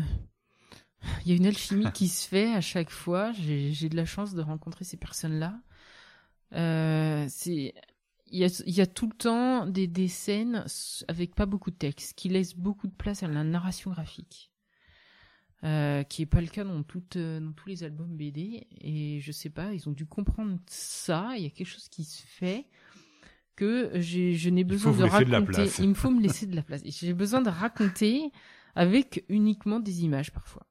il 1.26 1.32
y 1.32 1.34
a 1.34 1.36
une 1.36 1.46
alchimie 1.46 1.92
qui 1.94 2.08
se 2.08 2.28
fait 2.28 2.54
à 2.54 2.62
chaque 2.62 2.89
fois. 2.89 3.32
J'ai 3.34 3.89
de 3.89 3.96
la 3.96 4.06
chance 4.06 4.34
de 4.34 4.42
rencontrer 4.42 4.86
ces 4.86 4.98
personnes-là. 4.98 5.60
Euh, 6.54 7.26
c'est 7.30 7.74
il 8.28 8.39
y, 8.39 8.46
a, 8.46 8.63
il 8.66 8.74
y 8.74 8.82
a 8.82 8.88
tout 8.88 9.08
le 9.08 9.13
temps 9.13 9.68
des, 9.68 9.86
des 9.86 10.08
scènes 10.08 10.66
avec 11.08 11.36
pas 11.36 11.46
beaucoup 11.46 11.70
de 11.70 11.76
texte, 11.76 12.16
qui 12.16 12.30
laissent 12.30 12.56
beaucoup 12.56 12.88
de 12.88 12.94
place 12.94 13.22
à 13.22 13.28
la 13.28 13.44
narration 13.44 13.92
graphique, 13.92 14.52
euh, 15.63 16.02
qui 16.02 16.24
est 16.24 16.28
pas 16.28 16.42
le 16.42 16.48
cas 16.48 16.63
dans, 16.63 16.82
toutes, 16.82 17.16
dans 17.18 17.54
tous 17.54 17.70
les 17.70 17.84
albums 17.84 18.16
BD. 18.16 18.66
Et 18.82 19.20
je 19.22 19.32
sais 19.32 19.52
pas, 19.52 19.72
ils 19.72 19.88
ont 19.88 19.92
dû 19.92 20.08
comprendre 20.08 20.58
ça. 20.66 21.34
Il 21.38 21.44
y 21.44 21.46
a 21.46 21.52
quelque 21.52 21.68
chose 21.68 21.88
qui 21.89 22.06
se 22.06 22.24
fait 22.26 22.66
que 23.56 23.92
je 24.00 24.50
n'ai 24.50 24.63
besoin 24.63 24.94
de 24.94 25.04
raconter. 25.04 25.70
il 25.80 25.89
me 25.89 25.94
faut 25.94 26.10
me 26.10 26.22
laisser 26.22 26.48
de 26.48 26.56
la 26.56 26.63
place. 26.63 26.82
J'ai 26.86 27.13
besoin 27.13 27.42
de 27.42 27.50
raconter 27.50 28.32
avec 28.74 29.24
uniquement 29.30 29.80
des 29.80 30.04
images 30.04 30.32
parfois. 30.32 30.66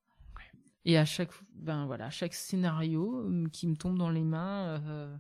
Et 0.85 0.99
à 0.99 1.05
chaque, 1.05 1.31
ben 1.55 1.87
voilà, 1.87 2.11
chaque 2.11 2.35
scénario 2.35 3.25
euh, 3.25 3.49
qui 3.53 3.67
me 3.67 3.77
tombe 3.77 3.99
dans 3.99 4.11
les 4.11 4.25
mains, 4.25 4.81
euh, 4.81 5.17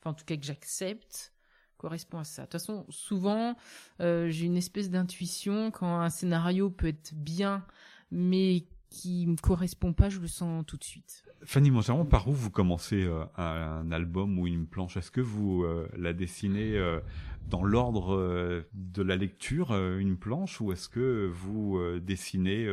enfin 0.00 0.10
en 0.10 0.14
tout 0.14 0.24
cas 0.24 0.36
que 0.36 0.44
j'accepte, 0.44 1.34
correspond 1.76 2.18
à 2.18 2.24
ça. 2.24 2.42
De 2.42 2.46
toute 2.46 2.52
façon, 2.52 2.86
souvent, 2.88 3.56
j'ai 3.98 4.44
une 4.44 4.56
espèce 4.56 4.88
d'intuition 4.88 5.70
quand 5.72 6.00
un 6.00 6.10
scénario 6.10 6.70
peut 6.70 6.86
être 6.86 7.12
bien, 7.14 7.66
mais 8.10 8.64
qui 8.92 9.26
me 9.26 9.36
correspond 9.36 9.92
pas, 9.92 10.10
je 10.10 10.20
le 10.20 10.26
sens 10.26 10.64
tout 10.66 10.76
de 10.76 10.84
suite. 10.84 11.24
Fanny 11.44 11.70
Mongeron, 11.70 12.04
par 12.04 12.28
où 12.28 12.32
vous 12.32 12.50
commencez 12.50 13.02
euh, 13.02 13.24
un, 13.36 13.90
album 13.90 14.38
ou 14.38 14.46
une 14.46 14.66
planche? 14.66 14.96
Est-ce 14.96 15.10
que 15.10 15.20
vous 15.20 15.64
euh, 15.64 15.88
la 15.96 16.12
dessinez 16.12 16.76
euh, 16.76 17.00
dans 17.48 17.64
l'ordre 17.64 18.64
de 18.72 19.02
la 19.02 19.16
lecture, 19.16 19.74
une 19.74 20.16
planche, 20.16 20.60
ou 20.60 20.70
est-ce 20.72 20.88
que 20.88 21.28
vous 21.32 21.80
dessinez 22.00 22.68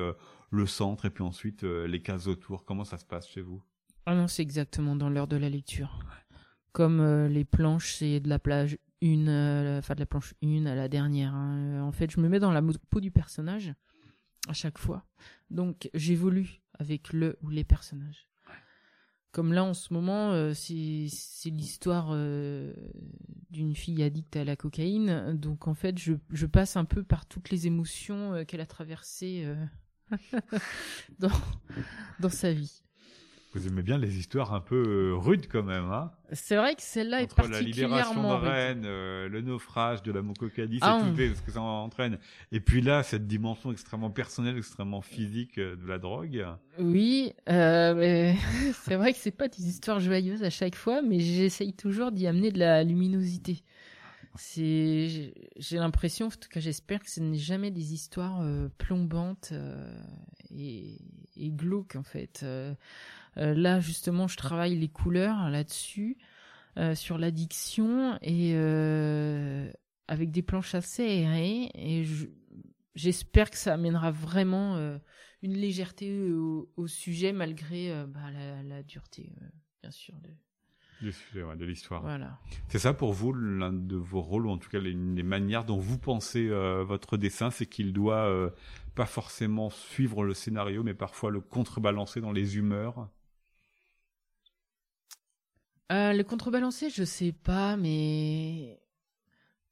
le 0.51 0.65
centre 0.65 1.05
et 1.05 1.09
puis 1.09 1.23
ensuite 1.23 1.63
les 1.63 2.01
cases 2.01 2.27
autour 2.27 2.65
Comment 2.65 2.83
ça 2.83 2.97
se 2.97 3.05
passe 3.05 3.27
chez 3.27 3.41
vous? 3.41 3.62
Ah 4.05 4.15
non, 4.15 4.27
c'est 4.27 4.41
exactement 4.41 4.95
dans 4.95 5.09
l'ordre 5.09 5.33
de 5.33 5.38
la 5.38 5.49
lecture. 5.49 5.99
Comme 6.71 7.27
les 7.27 7.45
planches, 7.45 7.93
c'est 7.93 8.19
de 8.19 8.29
la 8.29 8.39
plage 8.39 8.77
une, 9.01 9.29
enfin 9.77 9.95
de 9.95 9.99
la 9.99 10.05
planche 10.05 10.33
une 10.41 10.67
à 10.67 10.75
la 10.75 10.88
dernière. 10.88 11.33
Hein. 11.33 11.81
En 11.81 11.91
fait, 11.91 12.12
je 12.12 12.19
me 12.19 12.27
mets 12.27 12.39
dans 12.39 12.51
la 12.51 12.62
peau 12.89 12.99
du 12.99 13.12
personnage 13.12 13.73
à 14.47 14.53
chaque 14.53 14.77
fois. 14.77 15.05
Donc 15.49 15.89
j'évolue 15.93 16.62
avec 16.73 17.13
le 17.13 17.38
ou 17.41 17.49
les 17.49 17.63
personnages. 17.63 18.27
Comme 19.31 19.53
là 19.53 19.63
en 19.63 19.75
ce 19.75 19.93
moment, 19.93 20.31
euh, 20.31 20.53
c'est 20.55 21.49
l'histoire 21.51 22.09
euh, 22.12 22.73
d'une 23.51 23.75
fille 23.75 24.01
addicte 24.01 24.35
à 24.35 24.43
la 24.43 24.55
cocaïne. 24.55 25.38
Donc 25.38 25.67
en 25.67 25.75
fait, 25.75 25.99
je, 25.99 26.45
passe 26.47 26.77
un 26.77 26.85
peu 26.85 27.03
par 27.03 27.27
toutes 27.27 27.51
les 27.51 27.67
émotions 27.67 28.33
euh, 28.33 28.43
qu'elle 28.43 28.62
a 28.62 28.65
traversées 28.65 29.45
dans, 31.19 31.32
dans 32.19 32.30
sa 32.30 32.52
vie. 32.52 32.82
Vous 33.54 33.67
aimez 33.67 33.82
bien 33.82 33.98
les 33.98 34.19
histoires 34.19 34.54
un 34.54 34.60
peu 34.60 34.76
euh, 34.76 35.15
rudes 35.15 35.48
quand 35.52 35.63
même, 35.63 35.86
hein? 35.86 36.12
C'est 36.34 36.56
vrai 36.56 36.76
que 36.76 36.84
celle-là 36.84 37.24
est 37.24 37.36
particulièrement 37.36 37.95
la 37.95 38.04
libération 38.04 38.22
de 38.22 38.48
Rennes, 38.48 38.84
euh, 38.86 39.28
le 39.28 39.41
naufrage 39.41 40.04
de 40.04 40.12
la 40.12 40.22
Mokokadi, 40.22 40.78
ah, 40.82 41.02
c'est 41.02 41.30
tout 41.30 41.36
ce 41.36 41.41
que 41.41 41.52
ça 41.52 41.62
entraîne. 41.62 42.19
Et 42.52 42.60
puis 42.60 42.82
là, 42.82 43.02
cette 43.02 43.26
dimension 43.26 43.72
extrêmement 43.72 44.12
personnelle, 44.12 44.56
extrêmement 44.56 45.02
physique 45.02 45.58
euh, 45.58 45.76
de 45.76 45.88
la 45.88 45.98
drogue. 45.98 46.45
Oui, 46.78 47.34
euh, 47.50 48.34
c'est 48.84 48.95
vrai 48.95 49.13
que 49.13 49.19
c'est 49.19 49.32
pas 49.32 49.48
des 49.48 49.67
histoires 49.67 50.00
joyeuses 50.00 50.43
à 50.43 50.52
chaque 50.52 50.76
fois, 50.76 51.02
mais 51.02 51.19
j'essaye 51.19 51.74
toujours 51.74 52.12
d'y 52.12 52.28
amener 52.28 52.52
de 52.52 52.60
la 52.60 52.84
luminosité. 52.84 53.63
C'est, 54.35 55.33
j'ai 55.57 55.77
l'impression, 55.77 56.27
en 56.27 56.29
tout 56.29 56.49
cas 56.49 56.59
j'espère 56.59 57.01
que 57.01 57.09
ce 57.09 57.19
n'est 57.19 57.37
jamais 57.37 57.71
des 57.71 57.93
histoires 57.93 58.43
plombantes 58.77 59.53
et, 60.51 60.97
et 61.35 61.51
glauques 61.51 61.95
en 61.95 62.03
fait. 62.03 62.45
Euh, 63.37 63.53
là, 63.53 63.79
justement, 63.79 64.27
je 64.27 64.37
travaille 64.37 64.77
les 64.77 64.89
couleurs 64.89 65.49
là-dessus, 65.49 66.17
euh, 66.77 66.95
sur 66.95 67.17
l'addiction 67.17 68.17
et 68.21 68.53
euh, 68.55 69.71
avec 70.07 70.31
des 70.31 70.41
planches 70.41 70.75
assez 70.75 71.03
aérées. 71.03 71.71
Et 71.75 72.05
j'espère 72.95 73.49
que 73.49 73.57
ça 73.57 73.73
amènera 73.73 74.11
vraiment 74.11 74.77
une 75.41 75.53
légèreté 75.53 76.31
au, 76.31 76.87
sujet 76.87 77.31
malgré 77.31 78.05
bah, 78.07 78.31
la, 78.63 78.83
dureté, 78.83 79.31
bien 79.81 79.91
sûr. 79.91 80.15
Sujet, 81.12 81.43
de 81.55 81.65
l'histoire. 81.65 82.01
Voilà. 82.01 82.38
C'est 82.67 82.79
ça 82.79 82.93
pour 82.93 83.13
vous 83.13 83.33
l'un 83.33 83.73
de 83.73 83.95
vos 83.95 84.21
rôles, 84.21 84.45
ou 84.45 84.49
en 84.49 84.57
tout 84.57 84.69
cas 84.69 84.79
les, 84.79 84.93
les 84.93 85.23
manières 85.23 85.65
dont 85.65 85.79
vous 85.79 85.97
pensez 85.97 86.47
votre 86.47 87.17
dessin, 87.17 87.51
c'est 87.51 87.65
qu'il 87.65 87.93
doit 87.93 88.51
pas 88.95 89.05
forcément 89.05 89.69
suivre 89.69 90.23
le 90.23 90.33
scénario, 90.33 90.83
mais 90.83 90.93
parfois 90.93 91.31
le 91.31 91.41
contrebalancer 91.41 92.21
dans 92.21 92.31
les 92.31 92.57
humeurs? 92.57 93.09
Euh, 95.91 96.13
le 96.13 96.23
contrebalancé, 96.23 96.89
je 96.89 97.03
sais 97.03 97.31
pas, 97.31 97.77
mais 97.77 98.79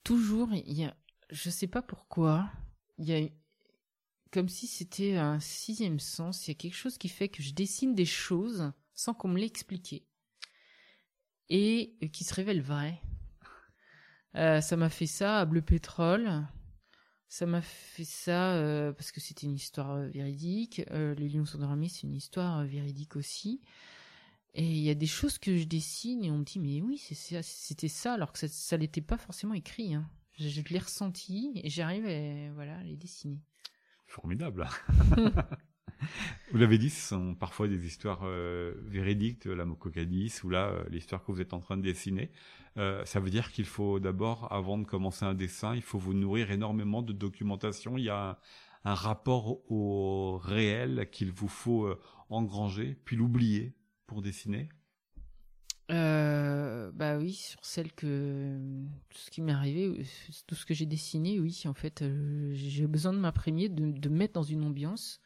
toujours, 0.04 0.50
il 0.54 0.74
y 0.74 0.86
a, 0.86 0.96
je 1.30 1.50
sais 1.50 1.68
pas 1.68 1.82
pourquoi, 1.82 2.50
il 2.98 3.06
y 3.06 3.14
a 3.14 3.28
comme 4.32 4.50
si 4.50 4.68
c'était 4.68 5.16
un 5.16 5.40
sixième 5.40 6.00
sens. 6.00 6.48
Il 6.48 6.52
y 6.52 6.52
a 6.52 6.56
quelque 6.56 6.76
chose 6.76 6.98
qui 6.98 7.10
fait 7.10 7.30
que 7.30 7.44
je 7.44 7.54
dessine 7.54 7.96
des 7.96 8.06
choses 8.06 8.72
sans 8.94 9.14
qu'on 9.14 9.30
me 9.30 9.40
l'explique 9.40 10.04
et 11.50 11.98
qui 12.12 12.24
se 12.24 12.34
révèlent 12.34 12.62
vraies. 12.62 13.02
Euh, 14.36 14.62
ça 14.62 14.78
m'a 14.78 14.90
fait 14.90 15.08
ça 15.08 15.40
à 15.40 15.46
Bleu 15.46 15.62
Pétrole. 15.62 16.46
Ça 17.30 17.46
m'a 17.46 17.62
fait 17.62 18.06
ça 18.06 18.54
euh, 18.54 18.94
parce 18.94 19.12
que 19.12 19.20
c'était 19.20 19.48
une 19.48 19.56
histoire 19.56 19.98
véridique. 19.98 20.82
Les 20.92 21.30
Lions 21.30 21.46
sont 21.46 21.58
dormis, 21.60 21.90
c'est 21.90 22.04
une 22.04 22.16
histoire 22.16 22.64
véridique 22.64 23.16
aussi. 23.16 23.62
Et 24.54 24.66
il 24.66 24.80
y 24.80 24.90
a 24.90 24.96
des 24.96 25.08
choses 25.08 25.38
que 25.38 25.56
je 25.58 25.66
dessine 25.66 26.24
et 26.24 26.32
on 26.32 26.40
me 26.40 26.44
dit 26.44 26.58
mais 26.58 26.82
oui 26.82 26.98
c'était 26.98 27.88
ça 27.88 28.14
alors 28.14 28.32
que 28.32 28.48
ça, 28.48 28.78
n'était 28.78 29.02
pas 29.02 29.18
forcément 29.18 29.54
écrit. 29.54 29.94
Hein. 29.94 30.10
Je, 30.40 30.48
je 30.48 30.62
l'ai 30.62 30.80
ressenti 30.80 31.52
et 31.64 31.70
j'arrive 31.70 32.06
à 32.06 32.54
voilà 32.54 32.82
les 32.84 32.96
dessiner. 32.96 33.40
Formidable. 34.08 34.68
vous 36.52 36.58
l'avez 36.58 36.78
dit, 36.78 36.90
ce 36.90 37.10
sont 37.10 37.36
parfois 37.36 37.68
des 37.68 37.86
histoires 37.86 38.22
euh, 38.24 38.74
véridiques, 38.86 39.46
la 39.46 39.66
Mokokadis 39.66 40.40
ou 40.44 40.50
là 40.50 40.68
euh, 40.68 40.84
l'histoire 40.90 41.24
que 41.24 41.32
vous 41.32 41.42
êtes 41.42 41.54
en 41.54 41.60
train 41.60 41.78
de 41.78 41.82
dessiner. 41.82 42.32
Euh, 42.78 43.04
ça 43.06 43.20
veut 43.20 43.30
dire 43.30 43.52
qu'il 43.52 43.66
faut 43.66 44.00
d'abord, 44.00 44.52
avant 44.52 44.78
de 44.78 44.86
commencer 44.86 45.26
un 45.26 45.34
dessin, 45.34 45.76
il 45.76 45.82
faut 45.82 45.98
vous 45.98 46.14
nourrir 46.14 46.52
énormément 46.52 47.02
de 47.02 47.14
documentation. 47.14 47.98
Il 47.98 48.04
y 48.04 48.10
a 48.10 48.40
un 48.84 48.94
rapport 48.94 49.60
au 49.72 50.38
réel 50.38 51.10
qu'il 51.12 51.32
vous 51.32 51.48
faut 51.48 51.94
engranger, 52.30 52.98
puis 53.04 53.16
l'oublier 53.16 53.74
pour 54.06 54.22
dessiner 54.22 54.70
euh, 55.90 56.92
bah 56.94 57.18
oui, 57.18 57.34
sur 57.34 57.64
celle 57.64 57.94
que 57.94 58.60
tout 59.10 59.18
ce 59.18 59.32
qui 59.32 59.42
m'est 59.42 59.54
arrivé, 59.54 60.06
tout 60.46 60.56
ce 60.56 60.66
que 60.66 60.74
j'ai 60.74 60.86
dessiné, 60.86 61.40
oui, 61.40 61.64
en 61.66 61.74
fait, 61.74 62.02
euh, 62.02 62.52
j'ai 62.54 62.88
besoin 62.88 63.14
de 63.14 63.20
m'imprégner, 63.20 63.70
de, 63.70 63.92
de 63.92 64.10
me 64.10 64.18
mettre 64.18 64.34
dans 64.34 64.44
une 64.44 64.64
ambiance, 64.66 65.22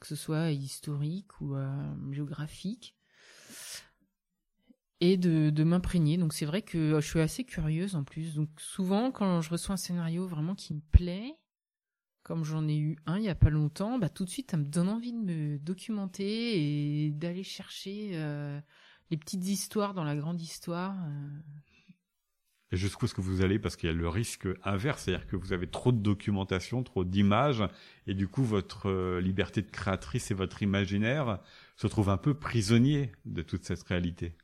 que 0.00 0.06
ce 0.06 0.16
soit 0.16 0.50
historique 0.50 1.40
ou 1.40 1.54
euh, 1.54 2.12
géographique, 2.12 2.96
et 5.00 5.16
de, 5.16 5.64
m'imprégner. 5.64 6.16
Donc 6.16 6.32
c'est 6.32 6.46
vrai 6.46 6.62
que 6.62 7.00
je 7.00 7.06
suis 7.06 7.20
assez 7.20 7.44
curieuse 7.44 7.94
en 7.96 8.04
plus. 8.04 8.34
Donc 8.34 8.48
souvent, 8.58 9.10
quand 9.10 9.40
je 9.40 9.50
reçois 9.50 9.74
un 9.74 9.78
scénario 9.78 10.26
vraiment 10.26 10.54
qui 10.54 10.74
me 10.74 10.80
plaît, 10.92 11.34
comme 12.22 12.44
j'en 12.44 12.66
ai 12.66 12.76
eu 12.76 12.98
un 13.06 13.18
il 13.18 13.24
y 13.24 13.28
a 13.28 13.34
pas 13.34 13.50
longtemps, 13.50 13.98
bah 13.98 14.08
tout 14.08 14.24
de 14.24 14.30
suite 14.30 14.50
ça 14.50 14.56
me 14.56 14.64
donne 14.64 14.88
envie 14.88 15.12
de 15.12 15.18
me 15.18 15.58
documenter 15.58 17.06
et 17.06 17.10
d'aller 17.12 17.44
chercher 17.44 18.10
euh, 18.14 18.60
les 19.10 19.16
petites 19.16 19.46
histoires 19.46 19.94
dans 19.94 20.04
la 20.04 20.16
grande 20.16 20.40
histoire. 20.40 20.96
Euh. 21.04 21.28
Et 22.72 22.76
jusqu'où 22.76 23.06
est-ce 23.06 23.14
que 23.14 23.20
vous 23.20 23.42
allez 23.42 23.58
Parce 23.58 23.76
qu'il 23.76 23.88
y 23.88 23.92
a 23.92 23.94
le 23.94 24.08
risque 24.08 24.48
inverse, 24.64 25.04
c'est-à-dire 25.04 25.26
que 25.26 25.36
vous 25.36 25.52
avez 25.52 25.68
trop 25.68 25.92
de 25.92 25.98
documentation, 25.98 26.82
trop 26.82 27.04
d'images, 27.04 27.62
et 28.06 28.14
du 28.14 28.26
coup 28.26 28.42
votre 28.42 28.90
euh, 28.90 29.20
liberté 29.20 29.62
de 29.62 29.70
créatrice 29.70 30.30
et 30.30 30.34
votre 30.34 30.62
imaginaire 30.62 31.40
se 31.76 31.86
trouvent 31.86 32.10
un 32.10 32.16
peu 32.16 32.34
prisonniers 32.34 33.12
de 33.24 33.42
toute 33.42 33.64
cette 33.64 33.82
réalité. 33.84 34.36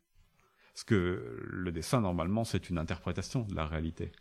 Parce 0.72 0.84
que 0.84 1.42
le 1.50 1.72
dessin, 1.72 2.00
normalement, 2.00 2.44
c'est 2.44 2.70
une 2.70 2.78
interprétation 2.78 3.42
de 3.42 3.54
la 3.54 3.66
réalité. 3.66 4.12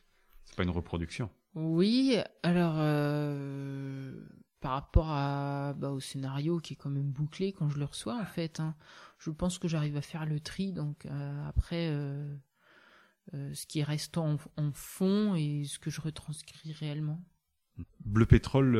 C'est 0.45 0.55
pas 0.55 0.63
une 0.63 0.69
reproduction. 0.69 1.29
Oui, 1.53 2.17
alors 2.43 2.75
euh, 2.77 4.13
par 4.61 4.71
rapport 4.71 5.09
à 5.09 5.73
bah, 5.73 5.91
au 5.91 5.99
scénario 5.99 6.59
qui 6.59 6.73
est 6.73 6.77
quand 6.77 6.89
même 6.89 7.11
bouclé 7.11 7.51
quand 7.51 7.69
je 7.69 7.77
le 7.77 7.85
reçois 7.85 8.15
en 8.15 8.25
fait, 8.25 8.59
hein, 8.59 8.75
je 9.17 9.31
pense 9.31 9.59
que 9.59 9.67
j'arrive 9.67 9.97
à 9.97 10.01
faire 10.01 10.25
le 10.25 10.39
tri. 10.39 10.71
Donc 10.71 11.05
euh, 11.05 11.47
après, 11.47 11.89
euh, 13.33 13.53
ce 13.53 13.65
qui 13.65 13.83
reste 13.83 14.17
en, 14.17 14.37
en, 14.57 14.71
fond 14.73 15.35
et 15.35 15.63
ce 15.65 15.79
que 15.79 15.89
je 15.89 16.01
retranscris 16.01 16.73
réellement. 16.73 17.23
Bleu 18.05 18.25
Pétrole, 18.25 18.73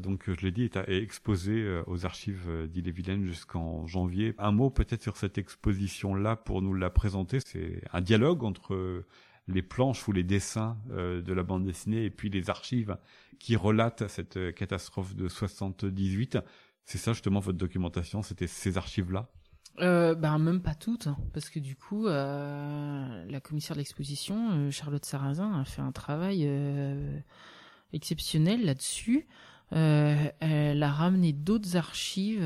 donc 0.00 0.30
je 0.30 0.40
l'ai 0.42 0.52
dit, 0.52 0.64
est, 0.64 1.02
exposé 1.02 1.82
aux 1.86 2.04
archives 2.04 2.68
d'Ille-et-Vilaine 2.68 3.24
jusqu'en 3.24 3.86
janvier. 3.86 4.34
Un 4.38 4.52
mot 4.52 4.70
peut-être 4.70 5.02
sur 5.02 5.16
cette 5.16 5.38
exposition-là 5.38 6.36
pour 6.36 6.62
nous 6.62 6.74
la 6.74 6.90
présenter. 6.90 7.40
C'est 7.40 7.82
un 7.92 8.02
dialogue 8.02 8.44
entre 8.44 9.04
les 9.48 9.62
planches 9.62 10.06
ou 10.08 10.12
les 10.12 10.24
dessins 10.24 10.78
euh, 10.90 11.22
de 11.22 11.32
la 11.32 11.42
bande 11.42 11.64
dessinée 11.64 12.04
et 12.04 12.10
puis 12.10 12.30
les 12.30 12.50
archives 12.50 12.96
qui 13.38 13.56
relatent 13.56 14.08
cette 14.08 14.36
euh, 14.36 14.52
catastrophe 14.52 15.14
de 15.14 15.28
78. 15.28 16.38
C'est 16.84 16.98
ça 16.98 17.12
justement 17.12 17.40
votre 17.40 17.58
documentation, 17.58 18.22
c'était 18.22 18.46
ces 18.46 18.78
archives-là? 18.78 19.28
Ben 19.78 20.38
même 20.38 20.60
pas 20.60 20.74
toutes, 20.74 21.06
hein, 21.06 21.16
parce 21.32 21.50
que 21.50 21.58
du 21.58 21.76
coup, 21.76 22.06
euh, 22.06 23.24
la 23.28 23.40
commissaire 23.40 23.76
de 23.76 23.80
l'exposition, 23.80 24.50
euh, 24.52 24.70
Charlotte 24.70 25.04
Sarrazin, 25.04 25.60
a 25.60 25.64
fait 25.64 25.82
un 25.82 25.92
travail 25.92 26.48
exceptionnel 27.92 28.64
là-dessus. 28.64 29.26
elle 29.70 30.82
a 30.82 30.90
ramené 30.90 31.32
d'autres 31.32 31.76
archives 31.76 32.44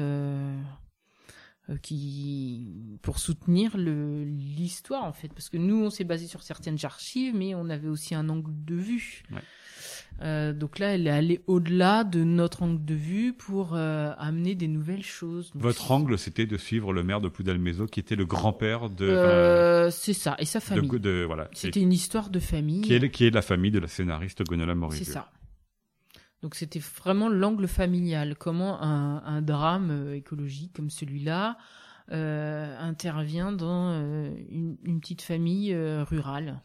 qui 1.83 2.99
pour 3.03 3.21
soutenir 3.21 3.77
l'histoire 3.77 5.05
en 5.05 5.13
fait. 5.13 5.29
Parce 5.29 5.49
que 5.49 5.57
nous 5.57 5.85
on 5.85 5.91
s'est 5.91 6.05
basé 6.05 6.27
sur 6.27 6.43
certaines 6.43 6.85
archives 6.85 7.35
mais 7.35 7.55
on 7.55 7.69
avait 7.69 7.89
aussi 7.89 8.15
un 8.15 8.29
angle 8.29 8.53
de 8.65 8.75
vue 8.75 9.23
Euh, 10.23 10.53
donc 10.53 10.79
là, 10.79 10.89
elle 10.95 11.07
est 11.07 11.11
allée 11.11 11.41
au-delà 11.47 12.05
de 12.05 12.25
notre 12.25 12.63
angle 12.63 12.85
de 12.85 12.95
vue 12.95 13.33
pour 13.33 13.75
euh, 13.75 14.13
amener 14.19 14.55
des 14.55 14.69
nouvelles 14.69 15.03
choses. 15.05 15.51
Donc, 15.53 15.63
Votre 15.63 15.91
angle, 15.93 16.19
c'était 16.19 16.45
de 16.47 16.59
suivre 16.59 16.93
le 16.93 17.03
maire 17.03 17.23
de 17.23 17.29
Poudalmézo, 17.29 17.87
qui 17.87 18.01
était 18.01 18.17
le 18.17 18.27
grand-père 18.27 18.91
de, 18.91 19.07
euh, 19.09 19.91
c'est 19.91 20.13
ça, 20.13 20.37
et 20.39 20.45
sa 20.45 20.61
famille. 20.61 20.91
de- 21.01 21.25
voilà, 21.27 21.49
C'était 21.55 21.81
une 21.81 21.93
histoire 21.93 22.29
de 22.29 22.39
famille. 22.39 22.83
qui 22.83 22.93
est, 22.95 23.11
qui 23.11 23.25
est 23.25 23.31
la 23.35 23.41
famille 23.43 23.71
de 23.71 23.79
la 23.79 23.89
scénariste 23.89 24.45
Gonola 24.45 24.75
Morizur. 24.75 25.07
C'est 25.07 25.13
ça. 25.13 25.31
Donc 26.43 26.55
c'était 26.55 26.81
vraiment 26.81 27.29
l'angle 27.29 27.67
familial, 27.69 28.35
comment 28.39 28.83
un, 28.83 29.23
un 29.25 29.43
drame 29.43 30.13
écologique 30.15 30.73
comme 30.75 30.91
celui-là 30.91 31.57
intervient 32.81 33.53
dans 33.53 33.93
une, 34.51 34.77
une 34.85 35.01
petite 35.01 35.23
famille 35.23 35.75
rurale. 35.75 36.61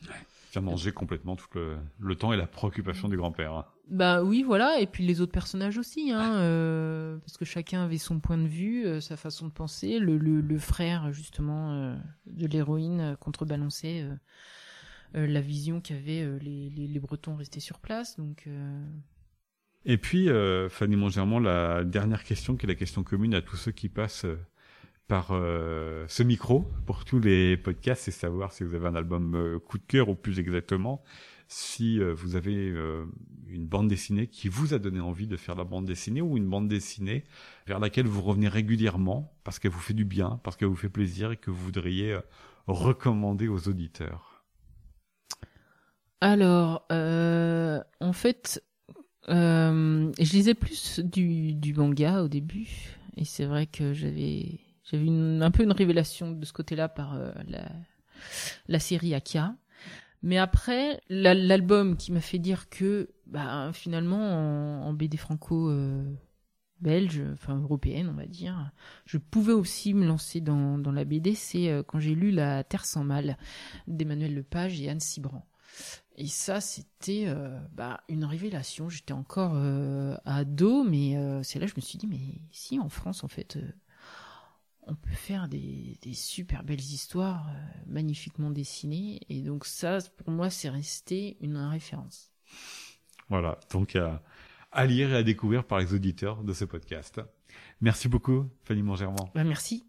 A 0.57 0.61
mangé 0.61 0.91
complètement 0.91 1.35
tout 1.35 1.47
le, 1.55 1.77
le 1.99 2.15
temps 2.15 2.33
et 2.33 2.37
la 2.37 2.47
préoccupation 2.47 3.09
du 3.09 3.17
grand-père. 3.17 3.65
Bah 3.89 4.23
oui, 4.23 4.43
voilà, 4.43 4.79
et 4.79 4.87
puis 4.87 5.05
les 5.05 5.21
autres 5.21 5.31
personnages 5.31 5.77
aussi, 5.77 6.11
hein, 6.11 6.35
euh, 6.37 7.17
parce 7.19 7.37
que 7.37 7.45
chacun 7.45 7.83
avait 7.83 7.99
son 7.99 8.19
point 8.19 8.37
de 8.37 8.47
vue, 8.47 8.85
euh, 8.85 8.99
sa 8.99 9.15
façon 9.15 9.47
de 9.47 9.51
penser. 9.51 9.99
Le, 9.99 10.17
le, 10.17 10.41
le 10.41 10.57
frère 10.57 11.13
justement 11.13 11.71
euh, 11.73 11.95
de 12.25 12.47
l'héroïne 12.47 13.15
contrebalançait 13.19 14.07
la 15.13 15.39
vision 15.39 15.79
qu'avaient 15.79 16.27
les, 16.41 16.69
les, 16.69 16.87
les 16.87 16.99
Bretons 16.99 17.35
restés 17.35 17.61
sur 17.61 17.79
place. 17.79 18.17
Donc 18.17 18.49
Et 19.85 19.97
puis, 19.97 20.29
Fanny 20.69 20.95
Mongermont, 20.97 21.39
la 21.39 21.85
dernière 21.85 22.23
question, 22.23 22.57
qui 22.57 22.65
est 22.65 22.69
la 22.69 22.75
question 22.75 23.03
commune 23.03 23.33
à 23.33 23.41
tous 23.41 23.55
ceux 23.55 23.71
qui 23.71 23.87
passent 23.87 24.25
par 25.07 25.29
euh, 25.31 26.05
ce 26.07 26.23
micro 26.23 26.67
pour 26.85 27.05
tous 27.05 27.19
les 27.19 27.57
podcasts, 27.57 28.03
c'est 28.03 28.11
savoir 28.11 28.51
si 28.51 28.63
vous 28.63 28.73
avez 28.75 28.87
un 28.87 28.95
album 28.95 29.35
euh, 29.35 29.59
coup 29.59 29.77
de 29.77 29.83
cœur 29.83 30.09
ou 30.09 30.15
plus 30.15 30.39
exactement, 30.39 31.03
si 31.47 31.99
euh, 31.99 32.13
vous 32.13 32.35
avez 32.35 32.73
une 33.47 33.67
bande 33.67 33.87
dessinée 33.87 34.27
qui 34.27 34.47
vous 34.47 34.73
a 34.73 34.79
donné 34.79 34.99
envie 34.99 35.27
de 35.27 35.37
faire 35.37 35.55
la 35.55 35.63
bande 35.63 35.85
dessinée 35.85 36.21
ou 36.21 36.37
une 36.37 36.49
bande 36.49 36.67
dessinée 36.67 37.23
vers 37.67 37.79
laquelle 37.79 38.07
vous 38.07 38.21
revenez 38.21 38.47
régulièrement 38.47 39.37
parce 39.43 39.59
qu'elle 39.59 39.71
vous 39.71 39.79
fait 39.79 39.93
du 39.93 40.05
bien, 40.05 40.39
parce 40.43 40.57
qu'elle 40.57 40.69
vous 40.69 40.75
fait 40.75 40.89
plaisir 40.89 41.31
et 41.31 41.37
que 41.37 41.51
vous 41.51 41.63
voudriez 41.63 42.17
recommander 42.65 43.47
aux 43.47 43.67
auditeurs. 43.67 44.43
Alors, 46.19 46.87
en 46.89 48.13
fait, 48.13 48.63
je 49.27 50.31
lisais 50.31 50.55
plus 50.55 50.99
du, 50.99 51.53
du 51.53 51.75
manga 51.75 52.23
au 52.23 52.27
début, 52.27 52.97
et 53.17 53.23
c'est 53.23 53.45
vrai 53.45 53.67
que 53.67 53.93
j'avais 53.93 54.64
j'avais 54.85 55.05
une- 55.05 55.41
un 55.43 55.51
peu 55.51 55.63
une 55.63 55.71
révélation 55.71 56.31
de 56.31 56.45
ce 56.45 56.53
côté-là 56.53 56.89
par 56.89 57.15
euh, 57.15 57.31
la, 57.47 57.69
la 58.67 58.79
série 58.79 59.13
Akia. 59.13 59.55
Mais 60.23 60.37
après, 60.39 61.01
la- 61.09 61.33
l'album 61.35 61.97
qui 61.97 62.11
m'a 62.11 62.21
fait 62.21 62.39
dire 62.39 62.69
que, 62.69 63.09
bah, 63.27 63.71
finalement, 63.73 64.87
en, 64.87 64.93
BD 64.93 65.17
franco 65.17 65.69
euh, 65.69 66.03
belge, 66.81 67.23
enfin 67.33 67.57
européenne, 67.59 68.09
on 68.09 68.17
va 68.17 68.25
dire, 68.27 68.71
je 69.05 69.17
pouvais 69.17 69.53
aussi 69.53 69.93
me 69.93 70.05
lancer 70.07 70.41
dans, 70.41 70.77
dans 70.79 70.91
la 70.93 71.05
BD, 71.05 71.35
c'est 71.35 71.69
euh, 71.71 71.83
quand 71.83 71.99
j'ai 71.99 72.15
lu 72.15 72.31
La 72.31 72.63
Terre 72.63 72.85
sans 72.85 73.03
mal 73.03 73.37
d'Emmanuel 73.87 74.35
Lepage 74.35 74.81
et 74.81 74.89
Anne 74.89 74.99
Cibran. 75.01 75.45
Et 76.17 76.27
ça, 76.27 76.61
c'était 76.61 77.25
euh, 77.27 77.59
bah, 77.73 78.01
une 78.09 78.25
révélation. 78.25 78.89
J'étais 78.89 79.13
encore 79.13 79.53
euh, 79.55 80.15
ado, 80.25 80.83
mais 80.83 81.17
euh, 81.17 81.43
c'est 81.43 81.59
là 81.59 81.65
que 81.65 81.71
je 81.73 81.77
me 81.77 81.81
suis 81.81 81.97
dit, 81.97 82.07
mais 82.07 82.41
si 82.51 82.79
en 82.79 82.89
France, 82.89 83.23
en 83.23 83.27
fait, 83.27 83.57
on 84.87 84.95
peut 84.95 85.09
faire 85.15 85.47
des, 85.47 85.97
des 86.01 86.13
super 86.13 86.63
belles 86.63 86.79
histoires 86.79 87.47
euh, 87.49 87.53
magnifiquement 87.87 88.51
dessinées. 88.51 89.21
Et 89.29 89.41
donc 89.41 89.65
ça, 89.65 89.99
pour 90.17 90.31
moi, 90.31 90.49
c'est 90.49 90.69
resté 90.69 91.37
une 91.41 91.57
référence. 91.57 92.31
Voilà, 93.29 93.59
donc 93.71 93.95
à, 93.95 94.21
à 94.71 94.85
lire 94.85 95.11
et 95.11 95.17
à 95.17 95.23
découvrir 95.23 95.63
par 95.65 95.79
les 95.79 95.93
auditeurs 95.93 96.43
de 96.43 96.53
ce 96.53 96.65
podcast. 96.65 97.21
Merci 97.81 98.07
beaucoup, 98.07 98.45
Fanny 98.63 98.83
Mongermont. 98.83 99.29
Bah, 99.33 99.43
merci. 99.43 99.85